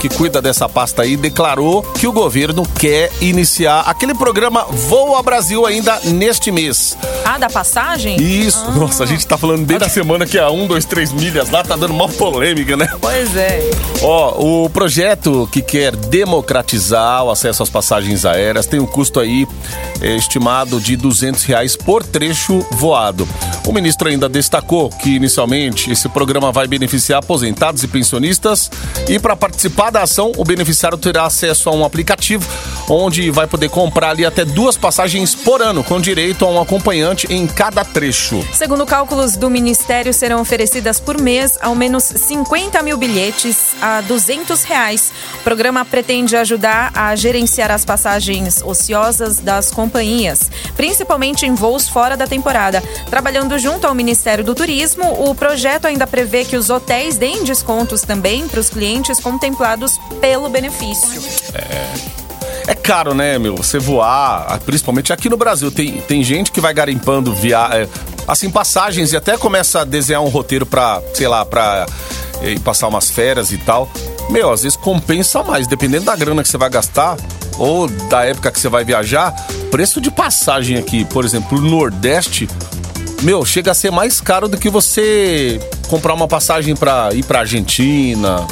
que 0.00 0.08
cuida 0.10 0.42
dessa 0.42 0.68
pasta 0.68 1.00
aí, 1.00 1.16
declarou 1.16 1.82
que 1.82 2.06
o 2.06 2.12
governo 2.12 2.62
quer 2.78 3.10
iniciar 3.22 3.80
aquele 3.86 4.12
programa 4.12 4.64
Voa 4.64 5.22
Brasil 5.22 5.64
ainda 5.64 5.98
neste 6.00 6.50
mês. 6.50 6.94
Ah, 7.24 7.38
da 7.38 7.48
passagem? 7.48 8.20
Isso. 8.20 8.64
Ah. 8.68 8.72
Nossa, 8.72 9.04
a 9.04 9.06
gente 9.06 9.26
tá 9.26 9.38
falando 9.38 9.64
desde 9.64 9.84
a 9.84 9.88
semana 9.88 10.26
que 10.26 10.38
é 10.38 10.42
a 10.42 10.50
1, 10.50 10.66
2, 10.66 10.84
3 10.84 11.12
milhas 11.12 11.50
lá, 11.50 11.62
tá 11.62 11.74
dando 11.74 11.94
mó 11.94 12.06
polêmica, 12.08 12.76
né? 12.76 12.88
Pois 13.00 13.34
é. 13.36 13.70
Ó, 14.02 14.64
o 14.64 14.70
projeto 14.70 15.48
que 15.50 15.62
quer 15.62 15.96
democratizar 15.96 17.24
o 17.24 17.30
acesso 17.30 17.62
às 17.62 17.70
passagens 17.70 18.24
aéreas 18.24 18.66
tem 18.66 18.78
um 18.78 18.86
custo 18.86 19.20
aí 19.20 19.46
é, 20.00 20.14
estimado 20.16 20.80
de 20.80 20.96
200 20.96 21.42
reais 21.44 21.76
por 21.76 22.04
trecho 22.04 22.64
voado. 22.72 23.26
O 23.66 23.72
ministro 23.72 24.08
ainda 24.08 24.28
destacou 24.28 24.90
que 24.90 25.16
inicialmente 25.16 25.90
esse 25.90 26.08
programa 26.08 26.52
vai 26.52 26.66
beneficiar 26.66 27.20
aposentados 27.20 27.82
e 27.82 27.88
pensionistas 27.88 28.70
e 29.08 29.18
para 29.18 29.34
participar 29.34 29.90
da 29.90 30.02
ação 30.02 30.32
o 30.36 30.44
beneficiário 30.44 30.98
terá 30.98 31.24
acesso 31.24 31.68
a 31.68 31.72
um 31.72 31.84
aplicativo 31.84 32.46
onde 32.88 33.30
vai 33.30 33.46
poder 33.46 33.70
comprar 33.70 34.10
ali 34.10 34.26
até 34.26 34.44
duas 34.44 34.76
passagens 34.76 35.34
por 35.34 35.62
ano 35.62 35.82
com 35.82 36.00
direito 36.00 36.44
a 36.44 36.50
um 36.50 36.60
acompanhante 36.60 37.13
em 37.30 37.46
cada 37.46 37.84
trecho. 37.84 38.44
Segundo 38.52 38.84
cálculos 38.84 39.36
do 39.36 39.48
Ministério, 39.48 40.12
serão 40.12 40.40
oferecidas 40.40 40.98
por 40.98 41.20
mês 41.20 41.56
ao 41.60 41.74
menos 41.74 42.04
50 42.04 42.82
mil 42.82 42.96
bilhetes 42.96 43.74
a 43.80 44.00
200 44.00 44.62
reais. 44.64 45.12
O 45.40 45.44
programa 45.44 45.84
pretende 45.84 46.36
ajudar 46.36 46.90
a 46.94 47.14
gerenciar 47.14 47.70
as 47.70 47.84
passagens 47.84 48.62
ociosas 48.62 49.38
das 49.38 49.70
companhias, 49.70 50.50
principalmente 50.76 51.46
em 51.46 51.54
voos 51.54 51.88
fora 51.88 52.16
da 52.16 52.26
temporada. 52.26 52.82
Trabalhando 53.08 53.58
junto 53.58 53.86
ao 53.86 53.94
Ministério 53.94 54.42
do 54.42 54.54
Turismo, 54.54 55.30
o 55.30 55.34
projeto 55.34 55.86
ainda 55.86 56.06
prevê 56.06 56.44
que 56.44 56.56
os 56.56 56.70
hotéis 56.70 57.16
deem 57.16 57.44
descontos 57.44 58.02
também 58.02 58.48
para 58.48 58.60
os 58.60 58.68
clientes 58.68 59.20
contemplados 59.20 59.98
pelo 60.20 60.48
benefício. 60.48 61.22
É 61.54 62.23
caro, 62.72 63.12
né, 63.12 63.38
meu? 63.38 63.56
Você 63.56 63.78
voar, 63.78 64.58
principalmente 64.64 65.12
aqui 65.12 65.28
no 65.28 65.36
Brasil. 65.36 65.70
Tem, 65.70 66.00
tem 66.02 66.22
gente 66.22 66.52
que 66.52 66.60
vai 66.60 66.72
garimpando 66.72 67.34
via, 67.34 67.68
é, 67.72 67.88
assim, 68.26 68.48
passagens 68.48 69.12
e 69.12 69.16
até 69.16 69.36
começa 69.36 69.80
a 69.80 69.84
desenhar 69.84 70.22
um 70.22 70.28
roteiro 70.28 70.64
pra, 70.64 71.02
sei 71.12 71.28
lá, 71.28 71.44
pra 71.44 71.86
é, 72.40 72.58
passar 72.60 72.88
umas 72.88 73.10
férias 73.10 73.52
e 73.52 73.58
tal. 73.58 73.90
Meu, 74.30 74.50
às 74.50 74.62
vezes 74.62 74.76
compensa 74.76 75.42
mais, 75.42 75.66
dependendo 75.66 76.06
da 76.06 76.16
grana 76.16 76.42
que 76.42 76.48
você 76.48 76.56
vai 76.56 76.70
gastar 76.70 77.16
ou 77.58 77.88
da 77.88 78.24
época 78.24 78.50
que 78.50 78.58
você 78.58 78.68
vai 78.68 78.84
viajar. 78.84 79.34
Preço 79.70 80.00
de 80.00 80.10
passagem 80.10 80.78
aqui, 80.78 81.04
por 81.04 81.24
exemplo, 81.24 81.60
no 81.60 81.70
Nordeste, 81.70 82.48
meu, 83.22 83.44
chega 83.44 83.70
a 83.70 83.74
ser 83.74 83.90
mais 83.90 84.20
caro 84.20 84.48
do 84.48 84.58
que 84.58 84.68
você 84.68 85.60
comprar 85.88 86.14
uma 86.14 86.28
passagem 86.28 86.76
pra 86.76 87.08
ir 87.12 87.24
pra 87.24 87.40
Argentina, 87.40 88.46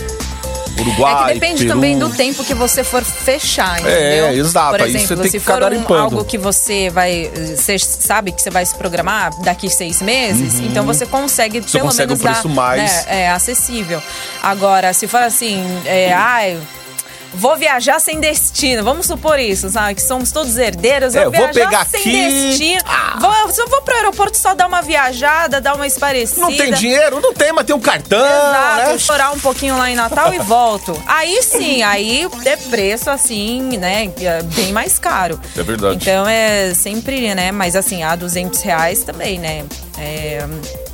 Uruguai, 0.79 1.13
É 1.13 1.27
que 1.29 1.35
depende 1.35 1.63
Peru. 1.65 1.75
também 1.75 1.99
do 1.99 2.09
tempo 2.11 2.45
que 2.45 2.55
você 2.55 2.83
for 2.85 3.03
fechar, 3.05 3.81
entendeu? 3.81 4.27
É, 4.27 4.35
exato. 4.35 4.71
Por 4.79 4.81
exemplo, 4.87 5.07
você 5.09 5.17
tem 5.17 5.31
se 5.31 5.41
for 5.41 5.63
um, 5.63 5.95
algo 5.95 6.25
que 6.25 6.39
você 6.39 6.89
vai. 6.91 7.31
Você 7.57 7.79
sabe 7.79 8.33
que 8.33 8.41
você 8.43 8.51
vai 8.51 8.65
se 8.65 8.75
programar 8.75 9.31
daqui 9.43 9.69
seis 9.71 10.01
meses, 10.03 10.61
então 10.61 10.85
você 10.85 11.07
consegue 11.07 11.59
Uhum. 11.59 11.63
Você 11.65 11.79
pelo 11.79 11.89
consegue 11.89 12.09
menos 12.09 12.21
um 12.21 12.25
preço 12.25 12.49
dar, 12.49 12.55
mais- 12.55 13.07
né, 13.07 13.23
é, 13.23 13.31
acessível. 13.31 14.03
Agora, 14.43 14.93
se 14.93 15.07
for 15.07 15.23
assim, 15.23 15.63
é, 15.85 16.13
ai. 16.13 16.59
Vou 17.35 17.57
viajar 17.57 17.99
sem 18.01 18.21
destino, 18.21 18.85
vamos 18.85 19.07
supor 19.07 19.39
isso, 19.39 19.69
sabe? 19.71 19.95
Que 19.95 20.03
somos 20.03 20.31
todos 20.31 20.57
herdeiros. 20.57 21.15
É, 21.15 21.25
vou 21.25 21.33
vou 21.33 21.53
viajar 21.53 21.53
pegar 21.53 21.87
sem 21.87 22.01
aqui. 22.01 22.49
destino. 22.49 22.83
Ah. 22.87 23.19
Vou, 23.21 23.53
só 23.53 23.67
vou 23.67 23.83
pro 23.83 23.95
aeroporto 23.95 24.37
só 24.37 24.55
dar 24.55 24.67
uma 24.67 24.83
viajada, 24.83 25.61
dar 25.61 25.75
uma 25.75 25.87
esparecida. 25.87 26.41
Não 26.43 26.57
tem 26.57 26.73
dinheiro? 26.73 27.21
Não 27.21 27.33
tem, 27.33 27.53
mas 27.53 27.65
tem 27.65 27.75
um 27.75 27.81
cartão, 27.81 28.25
Exato, 28.25 28.91
né? 28.93 28.99
chorar 28.99 29.33
um 29.33 29.41
pouquinho 29.41 29.77
lá 29.77 29.91
em 29.91 29.95
Natal 29.95 30.33
e 30.35 30.39
volto. 30.39 31.01
Aí 31.07 31.43
sim, 31.43 31.83
aí 31.85 32.29
é 32.45 32.57
preço 32.57 33.11
assim, 33.11 33.77
né, 33.79 34.13
é 34.21 34.43
bem 34.43 34.73
mais 34.73 34.99
caro. 34.99 35.41
É 35.57 35.63
verdade. 35.63 35.97
Então 35.97 36.27
é 36.27 36.73
sempre, 36.75 37.35
né, 37.35 37.53
mas 37.53 37.77
assim, 37.77 38.03
a 38.03 38.15
200 38.17 38.61
reais 38.63 39.05
também, 39.05 39.39
né. 39.39 39.65
É, 39.99 40.47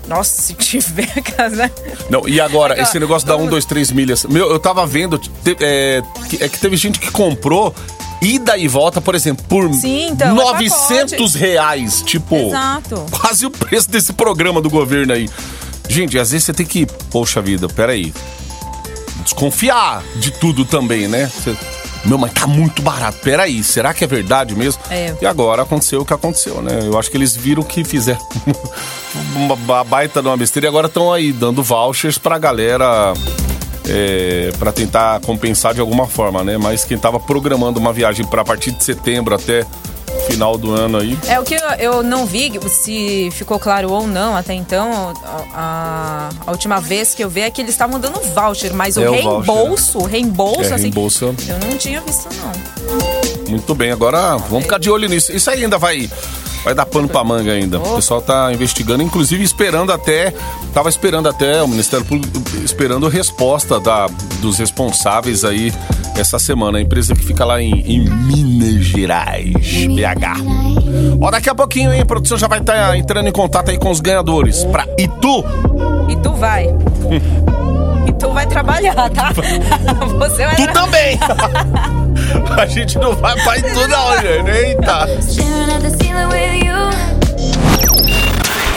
nossa, 0.09 0.43
se 0.43 0.55
tiver, 0.55 1.13
né? 1.53 1.71
Não, 2.11 2.29
e 2.29 2.41
agora, 2.41 2.81
esse 2.81 2.99
negócio 2.99 3.27
da 3.29 3.37
1, 3.37 3.47
2, 3.47 3.65
3 3.65 3.91
milhas. 3.93 4.25
Meu, 4.25 4.51
eu 4.51 4.59
tava 4.59 4.87
vendo, 4.87 5.19
te- 5.19 5.31
é, 5.61 6.03
que, 6.29 6.43
é 6.43 6.49
que 6.49 6.59
teve 6.59 6.77
gente 6.77 6.99
que 6.99 7.11
comprou 7.11 7.75
ida 8.21 8.57
e 8.59 8.67
volta, 8.67 9.01
por 9.01 9.15
exemplo, 9.15 9.45
por 9.49 9.73
Sim, 9.75 10.09
então, 10.11 10.29
é 10.29 10.33
900 10.33 11.35
reais. 11.35 12.03
Tipo, 12.03 12.35
Exato. 12.37 13.07
quase 13.11 13.47
o 13.47 13.51
preço 13.51 13.89
desse 13.91 14.13
programa 14.13 14.61
do 14.61 14.69
governo 14.71 15.13
aí. 15.13 15.29
Gente, 15.89 16.19
às 16.19 16.31
vezes 16.33 16.45
você 16.45 16.53
tem 16.53 16.67
que. 16.67 16.85
Poxa 17.11 17.41
vida, 17.41 17.69
peraí. 17.69 18.13
Desconfiar 19.23 20.03
de 20.17 20.31
tudo 20.31 20.65
também, 20.65 21.07
né? 21.09 21.27
Você- 21.33 21.57
meu, 22.05 22.17
mas 22.17 22.33
tá 22.33 22.47
muito 22.47 22.81
barato. 22.81 23.19
Peraí, 23.23 23.63
será 23.63 23.93
que 23.93 24.05
é 24.05 24.07
verdade 24.07 24.55
mesmo? 24.55 24.81
É. 24.89 25.15
E 25.21 25.27
agora 25.27 25.63
aconteceu 25.63 26.01
o 26.01 26.05
que 26.05 26.13
aconteceu, 26.15 26.63
né? 26.63 26.81
Eu 26.85 26.97
acho 26.99 27.11
que 27.11 27.17
eles 27.17 27.37
viram 27.37 27.63
que 27.63 27.83
fizeram 27.85 28.21
uma 29.35 29.57
ba- 29.57 29.85
baita 29.85 30.21
de 30.23 30.29
uma 30.29 30.37
besteira 30.37 30.67
e 30.67 30.69
agora 30.69 30.87
estão 30.87 31.13
aí 31.13 31.33
dando 31.33 31.63
vouchers 31.63 32.19
pra 32.19 32.39
galera. 32.39 33.13
É, 33.91 34.51
para 34.59 34.71
tentar 34.71 35.19
compensar 35.21 35.73
de 35.73 35.81
alguma 35.81 36.07
forma, 36.07 36.45
né? 36.45 36.59
Mas 36.59 36.85
quem 36.85 36.99
tava 36.99 37.19
programando 37.19 37.81
uma 37.81 37.91
viagem 37.91 38.27
pra 38.27 38.45
partir 38.45 38.71
de 38.73 38.85
setembro 38.85 39.35
até 39.35 39.65
final 40.27 40.59
do 40.59 40.75
ano 40.75 40.99
aí, 40.99 41.17
É 41.27 41.41
o 41.41 41.43
que 41.43 41.57
eu, 41.79 42.03
não 42.03 42.27
vi 42.27 42.53
se 42.69 43.31
ficou 43.33 43.59
claro 43.59 43.91
ou 43.91 44.07
não 44.07 44.37
até 44.37 44.53
então. 44.53 45.15
A, 45.55 46.29
a 46.47 46.51
última 46.51 46.81
vez 46.83 47.15
que 47.15 47.25
eu 47.25 47.31
vi 47.31 47.41
é 47.41 47.51
que 47.51 47.63
eles 47.63 47.71
estavam 47.73 47.99
dando 47.99 48.21
voucher, 48.35 48.75
mas 48.75 48.99
É, 48.99 49.01
o 49.01 49.05
o 49.05 49.07
voucher, 49.15 49.25
reembolso, 49.25 49.99
o 50.01 50.05
reembolso, 50.05 50.61
É, 50.71 50.75
assim. 50.75 50.83
reembolso. 50.83 51.35
Eu 51.49 51.59
não 51.59 51.79
tinha 51.79 52.03
visto, 52.03 52.29
não. 52.43 53.49
Muito 53.49 53.75
bem, 53.75 53.91
agora 53.91 54.37
vamos 54.37 54.65
ficar 54.65 54.79
de 54.79 54.91
olho 54.91 55.09
nisso. 55.09 55.33
Isso 55.33 55.49
aí 55.49 55.65
ainda 55.65 55.79
vai 55.79 56.11
Vai 56.65 56.75
dar 56.75 56.87
pano 56.87 57.09
pra 57.09 57.25
manga 57.25 57.53
ainda. 57.53 57.79
O 57.79 57.97
pessoal 57.97 58.21
tá 58.21 58.53
investigando, 58.53 59.03
inclusive 59.03 59.43
esperando 59.43 59.93
até. 59.93 60.33
Tava 60.75 60.89
esperando 60.89 61.29
até 61.29 61.63
o 61.63 61.69
Ministério 61.69 62.05
Público 62.05 62.43
esperando 62.65 63.09
resposta 63.09 63.81
da, 63.81 64.07
dos 64.41 64.59
responsáveis 64.59 65.45
aí 65.45 65.73
essa 66.17 66.39
semana. 66.39 66.79
A 66.79 66.81
empresa 66.81 67.15
que 67.15 67.25
fica 67.25 67.45
lá 67.45 67.61
em, 67.63 67.81
em 67.81 68.11
Minas 68.11 68.85
Gerais, 68.85 69.53
BH. 69.55 71.19
Ó, 71.21 71.31
daqui 71.31 71.49
a 71.49 71.55
pouquinho, 71.55 71.93
hein? 71.93 72.01
A 72.01 72.07
produção 72.07 72.37
já 72.37 72.49
vai 72.49 72.61
estar 72.61 72.97
entrando 72.97 73.29
em 73.29 73.33
contato 73.33 73.71
aí 73.71 73.79
com 73.79 73.91
os 73.91 74.01
ganhadores. 74.01 74.65
Pra 74.65 74.87
Itu. 74.99 75.45
E 76.09 76.17
tu 76.17 76.33
vai. 76.33 76.67
tu 78.19 78.31
vai 78.33 78.47
trabalhar, 78.47 78.95
tá? 79.11 79.33
Você 80.19 80.45
vai 80.45 80.57
Tu 80.57 80.63
tra- 80.65 80.73
também! 80.73 81.19
a 82.61 82.67
gente 82.67 82.99
não 82.99 83.15
vai 83.15 83.35
pra 83.43 83.57
Itu, 83.59 83.89
não, 83.89 84.19
gente. 84.21 84.51
Eita! 84.51 85.07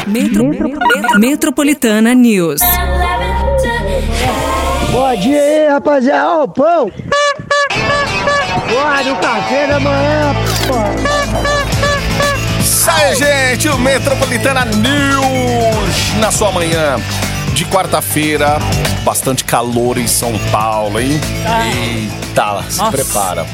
Metro, 0.07 0.43
Metro- 0.49 1.19
Metropolitana 1.19 2.13
News. 2.13 2.59
Bom 4.91 5.15
dia 5.15 5.41
aí, 5.41 5.67
rapaziada. 5.69 6.27
Ó, 6.29 6.43
o 6.43 6.47
pão. 6.47 6.91
Porra, 8.69 9.03
do 9.03 9.15
café 9.17 9.67
da 9.67 9.79
manhã, 9.79 10.35
pô. 10.67 10.75
Sai, 12.63 13.15
gente, 13.15 13.69
o 13.69 13.77
Metropolitana 13.77 14.65
News 14.65 16.13
na 16.19 16.31
sua 16.31 16.51
manhã 16.51 16.95
de 17.53 17.65
quarta-feira. 17.65 18.59
Bastante 19.03 19.43
calor 19.43 19.97
em 19.97 20.07
São 20.07 20.37
Paulo, 20.51 20.99
hein? 20.99 21.19
Eita, 21.73 22.63
se 22.69 22.77
Nossa. 22.77 22.91
prepara. 22.91 23.45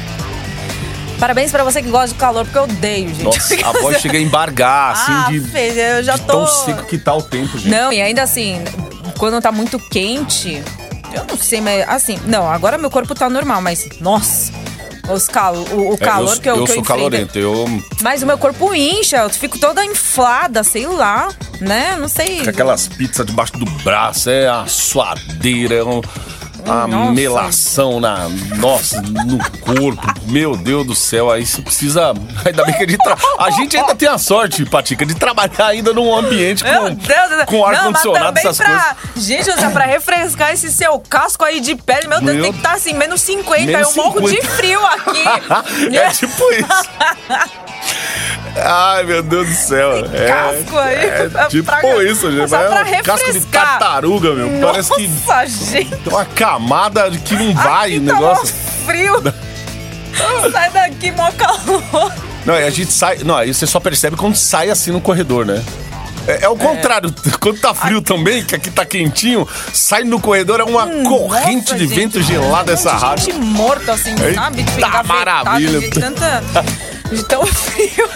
Parabéns 1.18 1.50
pra 1.50 1.64
você 1.64 1.82
que 1.82 1.90
gosta 1.90 2.08
de 2.08 2.14
calor, 2.14 2.44
porque 2.44 2.58
eu 2.58 2.62
odeio, 2.62 3.08
gente. 3.08 3.24
Nossa, 3.24 3.54
a 3.66 3.72
voz 3.82 4.00
chega 4.00 4.18
a 4.18 4.20
embargar, 4.20 4.92
assim, 4.92 5.12
ah, 5.12 5.26
de, 5.30 5.40
Fê, 5.40 5.96
eu 5.98 6.02
já 6.02 6.16
de 6.16 6.22
tô... 6.22 6.32
tão 6.32 6.46
seco 6.46 6.86
que 6.86 6.96
tá 6.96 7.14
o 7.14 7.22
tempo, 7.22 7.58
gente. 7.58 7.68
Não, 7.68 7.92
e 7.92 8.00
ainda 8.00 8.22
assim, 8.22 8.62
quando 9.18 9.40
tá 9.40 9.50
muito 9.50 9.80
quente, 9.80 10.62
eu 11.12 11.24
não 11.24 11.36
sei, 11.36 11.60
mas 11.60 11.88
assim, 11.88 12.20
não, 12.24 12.48
agora 12.48 12.78
meu 12.78 12.90
corpo 12.90 13.16
tá 13.16 13.28
normal, 13.28 13.60
mas 13.60 13.88
nossa, 14.00 14.52
os 15.10 15.26
cal 15.28 15.54
o, 15.54 15.90
o 15.90 15.94
É, 15.94 15.96
calor 15.96 16.34
eu, 16.36 16.40
que 16.40 16.48
eu, 16.50 16.56
eu 16.56 16.64
que 16.64 16.70
eu 16.70 16.74
sou 16.74 16.82
enfrento- 16.82 16.86
calorento, 16.86 17.38
eu 17.38 17.82
Mas 18.02 18.22
o 18.22 18.26
meu 18.26 18.38
corpo 18.38 18.74
incha, 18.74 19.18
eu 19.18 19.30
fico 19.30 19.58
toda 19.58 19.84
inflada, 19.84 20.62
sei 20.62 20.86
lá, 20.86 21.28
né? 21.60 21.96
Não 21.98 22.08
sei. 22.08 22.40
aquelas 22.48 22.88
pizzas 22.88 23.26
debaixo 23.26 23.52
do 23.54 23.64
braço, 23.82 24.30
é 24.30 24.46
a 24.48 24.66
suadeira, 24.66 25.74
é 25.76 25.84
um- 25.84 26.02
a 26.70 26.86
Nossa. 26.86 27.12
melação 27.12 28.00
na, 28.00 28.28
nossa, 28.56 29.00
no 29.02 29.38
corpo. 29.60 30.02
Meu 30.26 30.56
Deus 30.56 30.86
do 30.86 30.94
céu, 30.94 31.30
aí 31.30 31.44
você 31.46 31.62
precisa. 31.62 32.12
Ainda 32.44 32.64
bem 32.64 32.74
que 32.76 32.84
a 32.84 32.88
gente. 32.88 32.98
tra- 32.98 33.16
A 33.38 33.50
gente 33.50 33.76
ainda 33.76 33.94
tem 33.94 34.08
a 34.08 34.18
sorte, 34.18 34.64
Patica, 34.64 35.04
de 35.06 35.14
trabalhar 35.14 35.66
ainda 35.66 35.92
num 35.92 36.14
ambiente 36.14 36.62
Meu 36.64 36.80
com, 36.82 36.94
Deus 36.94 37.44
com 37.46 37.64
ar-condicionado, 37.64 38.38
essas 38.38 38.56
pra... 38.58 38.66
coisas. 38.66 39.26
Gente, 39.26 39.46
José, 39.46 39.68
pra 39.70 39.84
refrescar 39.84 40.52
esse 40.52 40.70
seu 40.72 40.98
casco 40.98 41.44
aí 41.44 41.60
de 41.60 41.74
pele, 41.74 42.06
meu 42.08 42.20
Deus, 42.20 42.34
Meu- 42.34 42.42
tem 42.44 42.52
que 42.52 42.58
estar 42.58 42.74
assim, 42.74 42.92
menos 42.94 43.20
50. 43.22 43.64
Menos 43.66 43.96
eu 43.96 44.02
morro 44.02 44.20
de 44.20 44.36
50. 44.36 44.48
frio 44.56 44.80
aqui. 44.86 45.24
é 45.96 46.08
tipo 46.10 46.42
isso. 46.52 47.58
Ai, 48.64 49.04
meu 49.04 49.22
Deus 49.22 49.46
do 49.48 49.54
céu. 49.54 49.92
É, 50.12 50.26
casco 50.28 50.78
aí 50.78 50.94
É 50.96 51.28
pra- 51.28 51.46
tipo 51.46 51.64
pra- 51.64 52.04
isso, 52.04 52.30
gente. 52.32 52.48
só 52.48 52.56
É 52.60 52.68
pra 52.68 52.82
um 52.82 53.02
casco 53.02 53.26
de 53.26 53.32
refrescar. 53.38 53.78
tartaruga, 53.78 54.34
meu. 54.34 54.60
Parece 54.66 54.94
que 54.94 55.08
Nossa, 55.08 55.46
gente. 55.46 55.96
tem 55.96 56.12
uma 56.12 56.24
camada 56.24 57.10
de 57.10 57.18
que 57.18 57.34
não 57.34 57.54
vai 57.54 57.94
aqui 57.96 57.98
o 57.98 58.06
tá 58.06 58.12
negócio. 58.14 58.54
frio. 58.86 59.22
Sai 60.52 60.70
daqui, 60.70 61.10
mó 61.12 61.30
calor. 61.32 62.12
Não, 62.44 62.54
e 62.54 62.64
a 62.64 62.70
gente 62.70 62.90
sai. 62.92 63.18
Não, 63.24 63.36
aí 63.36 63.52
você 63.52 63.66
só 63.66 63.78
percebe 63.78 64.16
quando 64.16 64.34
sai 64.36 64.70
assim 64.70 64.90
no 64.90 65.00
corredor, 65.00 65.44
né? 65.46 65.62
É, 66.26 66.44
é 66.44 66.48
o 66.48 66.56
contrário, 66.56 67.12
quando 67.40 67.58
tá 67.60 67.72
frio 67.74 68.02
também, 68.02 68.44
que 68.44 68.54
aqui 68.54 68.70
tá 68.70 68.84
quentinho, 68.84 69.46
sai 69.72 70.04
no 70.04 70.20
corredor, 70.20 70.60
é 70.60 70.64
uma 70.64 70.86
corrente 71.04 71.72
Nossa, 71.72 71.74
de 71.76 71.86
gente, 71.86 71.94
vento 71.94 72.22
gelada 72.22 72.72
um 72.72 72.74
essa 72.74 72.92
rádio. 72.92 73.24
gente 73.32 73.38
morto, 73.38 73.90
assim, 73.90 74.14
sabe? 74.34 74.62
Tipo, 74.64 75.06
maravilha. 75.06 75.90
Tanta... 75.90 76.42
De 77.10 77.24
tão 77.24 77.44
frio. 77.46 78.08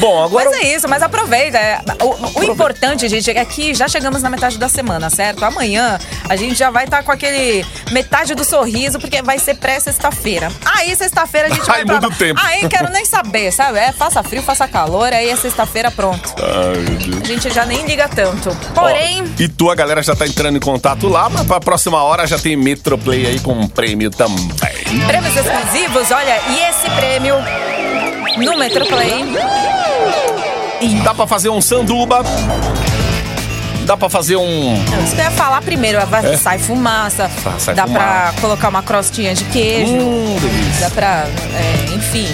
Bom, 0.00 0.24
agora. 0.24 0.50
Mas 0.50 0.60
é 0.60 0.74
isso, 0.74 0.88
mas 0.88 1.02
aproveita. 1.02 1.58
é, 1.58 1.80
O, 2.02 2.40
o 2.40 2.44
importante, 2.44 3.08
gente, 3.08 3.30
é 3.30 3.44
que 3.44 3.74
já 3.74 3.88
chegamos 3.88 4.22
na 4.22 4.30
metade 4.30 4.58
da 4.58 4.68
semana, 4.68 5.08
certo? 5.10 5.44
Amanhã 5.44 5.98
a 6.28 6.36
gente 6.36 6.54
já 6.54 6.70
vai 6.70 6.84
estar 6.84 7.02
com 7.02 7.12
aquele 7.12 7.64
metade 7.92 8.34
do 8.34 8.44
sorriso, 8.44 8.98
porque 8.98 9.22
vai 9.22 9.38
ser 9.38 9.54
pré-sexta-feira. 9.56 10.50
Aí, 10.64 10.94
sexta-feira, 10.96 11.48
a 11.48 11.50
gente 11.50 11.64
vai 11.66 11.80
Aí 11.80 11.84
muda 11.84 12.08
o 12.08 12.14
tempo. 12.14 12.40
Aí, 12.42 12.68
quero 12.68 12.90
nem 12.90 13.04
saber, 13.04 13.52
sabe? 13.52 13.78
É, 13.78 13.92
faça 13.92 14.22
frio, 14.22 14.42
faça 14.42 14.66
calor, 14.66 15.12
aí 15.12 15.28
é 15.28 15.36
sexta-feira, 15.36 15.90
pronto. 15.90 16.34
Ai, 16.42 16.76
meu 16.78 16.98
Deus. 16.98 17.22
A 17.22 17.24
gente 17.26 17.50
já 17.50 17.64
nem 17.64 17.84
liga 17.86 18.08
tanto. 18.08 18.50
Porém... 18.74 19.22
Ó, 19.22 19.42
e 19.42 19.48
tu, 19.48 19.70
a 19.70 19.74
galera 19.74 20.02
já 20.02 20.14
tá 20.14 20.26
entrando 20.26 20.56
em 20.56 20.60
contato 20.60 21.08
lá, 21.08 21.28
mas 21.28 21.46
pra 21.46 21.60
próxima 21.60 22.02
hora 22.02 22.26
já 22.26 22.38
tem 22.38 22.56
Metroplay 22.56 23.26
aí 23.26 23.40
com 23.40 23.52
um 23.52 23.68
prêmio 23.68 24.10
também. 24.10 24.48
Prêmios 25.06 25.36
exclusivos, 25.36 26.10
olha, 26.10 26.40
e 26.48 26.70
esse 26.70 26.90
prêmio 26.90 27.34
no 28.38 28.58
Metroplay. 28.58 29.24
Dá 31.04 31.14
pra 31.14 31.26
fazer 31.26 31.48
um 31.50 31.60
sanduba. 31.60 32.22
Dá 33.84 33.96
pra 33.96 34.08
fazer 34.10 34.36
um. 34.36 34.74
Não, 34.90 35.02
Isso 35.04 35.14
que 35.14 35.20
eu 35.20 35.24
ia 35.24 35.30
falar 35.30 35.62
primeiro, 35.62 35.98
É? 35.98 36.36
sai 36.36 36.58
fumaça, 36.58 37.30
Sa- 37.42 37.58
sai 37.58 37.74
dá 37.74 37.86
fumaça. 37.86 38.32
pra 38.32 38.40
colocar 38.40 38.68
uma 38.68 38.82
crostinha 38.82 39.34
de 39.34 39.44
queijo, 39.44 39.92
Hum, 39.94 40.36
dá 40.78 40.90
pra, 40.90 41.26
é, 41.54 41.94
enfim. 41.94 42.28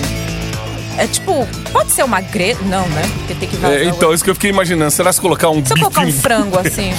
É 0.99 1.07
tipo, 1.09 1.47
pode 1.73 1.91
ser 1.93 2.03
uma 2.05 2.21
grelha? 2.21 2.59
Não, 2.63 2.87
né? 2.89 3.03
Porque 3.19 3.35
tem 3.35 3.49
que 3.49 3.57
vazar. 3.57 3.79
É, 3.79 3.85
então, 3.85 4.13
isso 4.13 4.23
que 4.23 4.31
eu 4.31 4.35
fiquei 4.35 4.51
imaginando. 4.51 4.91
Será 4.93 5.11
que 5.11 5.17
se 5.17 5.21
colocar 5.21 5.49
um 5.51 5.65
Se 5.65 5.73
eu 5.73 5.77
colocar 5.79 6.03
um 6.03 6.13
frango 6.13 6.59
assim, 6.65 6.93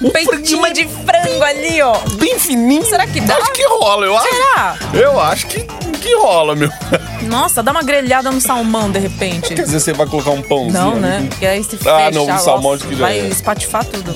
um 0.00 0.06
um 0.08 0.10
peitinho 0.10 0.72
de 0.72 0.86
frango 0.86 1.42
ali, 1.44 1.80
ó. 1.82 1.96
bem 2.18 2.36
fininho. 2.38 2.84
Será 2.84 3.06
que 3.06 3.20
dá? 3.20 3.36
Acho 3.36 3.52
que 3.52 3.64
rola, 3.66 4.06
eu 4.06 4.16
acho. 4.16 4.28
Será? 4.28 4.76
Eu 4.94 5.20
acho 5.20 5.46
que, 5.46 5.66
que 6.02 6.14
rola, 6.16 6.54
meu. 6.54 6.70
Nossa, 7.22 7.62
dá 7.62 7.70
uma 7.72 7.82
grelhada 7.82 8.30
no 8.30 8.40
salmão 8.40 8.90
de 8.90 8.98
repente. 8.98 9.54
Quer 9.54 9.62
dizer, 9.62 9.80
você 9.80 9.92
vai 9.92 10.06
colocar 10.06 10.30
um 10.30 10.42
pãozinho. 10.42 10.72
Não, 10.72 10.96
né? 10.96 11.24
Porque 11.28 11.46
aí 11.46 11.62
se 11.62 11.76
Ah, 11.76 11.78
fechar, 11.78 12.12
não, 12.12 12.24
o 12.24 12.26
nossa, 12.26 12.44
salmão 12.44 12.72
acho 12.74 12.84
que 12.86 12.94
já 12.94 13.00
vai 13.04 13.20
é. 13.20 13.28
espatifar 13.28 13.84
tudo. 13.84 14.12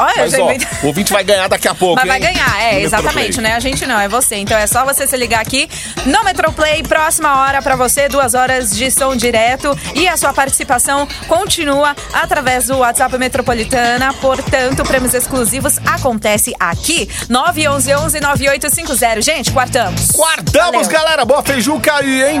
Olha, 0.00 0.14
Mas, 0.18 0.34
ó, 0.34 0.44
inventei- 0.50 0.68
o 0.82 0.86
ouvinte 0.86 1.12
vai 1.12 1.24
ganhar 1.24 1.48
daqui 1.48 1.68
a 1.68 1.74
pouco, 1.74 1.96
Mas 1.96 2.06
vai 2.06 2.16
hein? 2.18 2.22
ganhar, 2.22 2.62
é, 2.62 2.72
No 2.74 2.80
exatamente, 2.80 3.40
né? 3.40 3.54
A 3.54 3.60
gente 3.60 3.86
não, 3.86 3.98
é 3.98 4.08
você. 4.08 4.36
Então 4.36 4.56
é 4.58 4.66
só 4.66 4.84
você 4.84 5.06
se 5.06 5.16
ligar 5.16 5.40
aqui 5.40 5.68
no 6.06 6.24
Metroplay, 6.24 6.82
próxima 6.82 7.40
hora 7.42 7.60
pra 7.62 7.76
você, 7.76 8.08
duas 8.08 8.34
horas 8.34 8.70
de 8.70 8.90
som 8.90 9.14
direto. 9.16 9.76
E 9.94 10.06
a 10.08 10.16
sua 10.16 10.32
participação 10.32 11.06
continua 11.26 11.94
através 12.12 12.66
do 12.66 12.78
WhatsApp 12.78 13.16
Metropolitana. 13.18 14.12
Portanto, 14.14 14.82
prêmios 14.84 15.14
exclusivos 15.14 15.78
acontece 15.86 16.54
aqui. 16.58 17.08
911-9850. 17.28 19.22
Gente, 19.22 19.50
quartamos. 19.52 20.10
Guardamos, 20.12 20.86
Valeu. 20.86 20.90
galera. 20.90 21.24
Boa 21.24 21.42
feijuca 21.42 21.94
aí, 21.96 22.22
hein? 22.22 22.40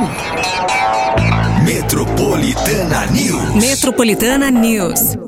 Metropolitana 1.64 3.06
News. 3.06 3.54
Metropolitana 3.54 4.50
News. 4.50 5.27